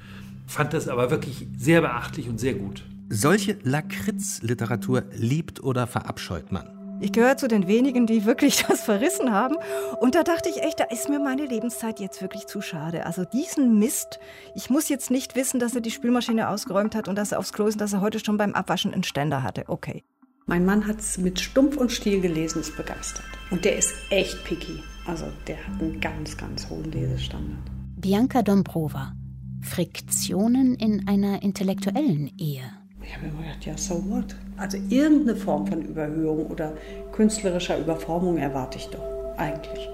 [0.45, 2.83] fand das aber wirklich sehr beachtlich und sehr gut.
[3.07, 6.97] Solche Lakritz-Literatur liebt oder verabscheut man.
[6.99, 9.55] Ich gehöre zu den wenigen, die wirklich das verrissen haben.
[10.01, 13.05] Und da dachte ich echt, da ist mir meine Lebenszeit jetzt wirklich zu schade.
[13.05, 14.19] Also diesen Mist,
[14.55, 17.53] ich muss jetzt nicht wissen, dass er die Spülmaschine ausgeräumt hat und dass er aufs
[17.53, 19.63] Klo ist und dass er heute schon beim Abwaschen einen Ständer hatte.
[19.67, 20.03] Okay.
[20.45, 23.25] Mein Mann hat es mit Stumpf und Stiel gelesen, ist begeistert.
[23.49, 24.83] Und der ist echt picky.
[25.05, 27.71] Also der hat einen ganz, ganz hohen Lesestandard.
[27.95, 29.13] Bianca Dombrova.
[29.61, 32.63] Friktionen in einer intellektuellen Ehe.
[33.01, 34.35] Ich habe immer gedacht, ja, so what?
[34.57, 36.73] Also irgendeine Form von Überhöhung oder
[37.13, 39.89] künstlerischer Überformung erwarte ich doch eigentlich.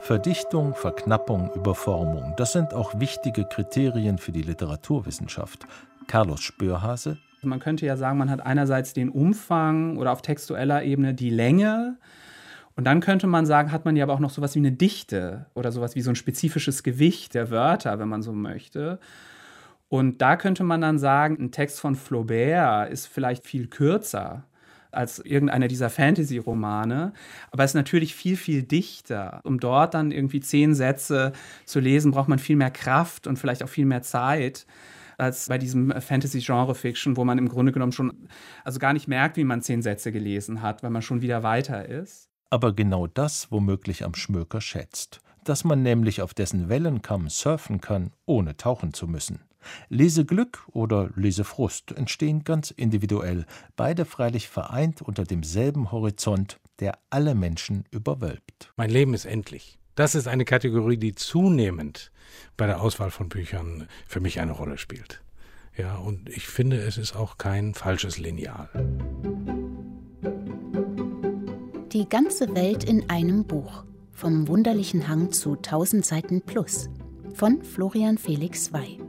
[0.00, 5.66] Verdichtung, Verknappung, Überformung, das sind auch wichtige Kriterien für die Literaturwissenschaft.
[6.06, 11.14] Carlos Spörhase, Man könnte ja sagen, man hat einerseits den Umfang oder auf textueller Ebene
[11.14, 11.96] die Länge.
[12.74, 15.46] Und dann könnte man sagen, hat man ja aber auch noch sowas wie eine Dichte
[15.54, 18.98] oder sowas wie so ein spezifisches Gewicht der Wörter, wenn man so möchte.
[19.88, 24.44] Und da könnte man dann sagen, ein Text von Flaubert ist vielleicht viel kürzer
[24.90, 27.12] als irgendeiner dieser Fantasy-Romane,
[27.50, 29.40] aber ist natürlich viel, viel dichter.
[29.44, 31.32] Um dort dann irgendwie zehn Sätze
[31.66, 34.66] zu lesen, braucht man viel mehr Kraft und vielleicht auch viel mehr Zeit
[35.18, 38.28] als bei diesem Fantasy-Genre-Fiction, wo man im Grunde genommen schon
[38.64, 41.86] also gar nicht merkt, wie man zehn Sätze gelesen hat, weil man schon wieder weiter
[41.86, 42.30] ist.
[42.50, 48.12] Aber genau das womöglich am Schmöker schätzt, dass man nämlich auf dessen Wellenkamm surfen kann,
[48.24, 49.40] ohne tauchen zu müssen.
[49.88, 53.44] Leseglück oder Lesefrust entstehen ganz individuell,
[53.76, 58.72] beide freilich vereint unter demselben Horizont, der alle Menschen überwölbt.
[58.76, 59.78] Mein Leben ist endlich.
[59.98, 62.12] Das ist eine Kategorie, die zunehmend
[62.56, 65.20] bei der Auswahl von Büchern für mich eine Rolle spielt.
[65.76, 68.68] Ja, und ich finde, es ist auch kein falsches Lineal.
[71.90, 73.82] Die ganze Welt in einem Buch.
[74.12, 76.88] Vom wunderlichen Hang zu 1000 Seiten plus.
[77.34, 79.00] Von Florian Felix Wey.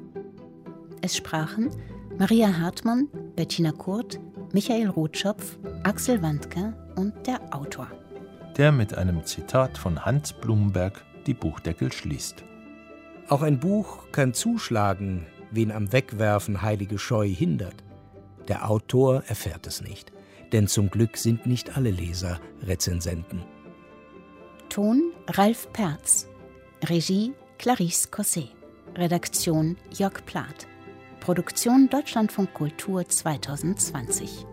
[1.01, 1.69] Es sprachen
[2.17, 4.19] Maria Hartmann, Bettina Kurt,
[4.53, 7.91] Michael Rotschopf, Axel Wandke und der Autor.
[8.59, 12.43] Der mit einem Zitat von Hans Blumenberg die Buchdeckel schließt.
[13.29, 17.85] Auch ein Buch kann zuschlagen, wen am Wegwerfen heilige Scheu hindert.
[18.49, 20.11] Der Autor erfährt es nicht,
[20.51, 23.45] denn zum Glück sind nicht alle Leser Rezensenten.
[24.67, 26.27] Ton Ralf Perz,
[26.83, 28.49] Regie Clarisse Cosset,
[28.93, 30.67] Redaktion Jörg Plath.
[31.21, 34.45] Produktion Deutschlandfunk Kultur 2020.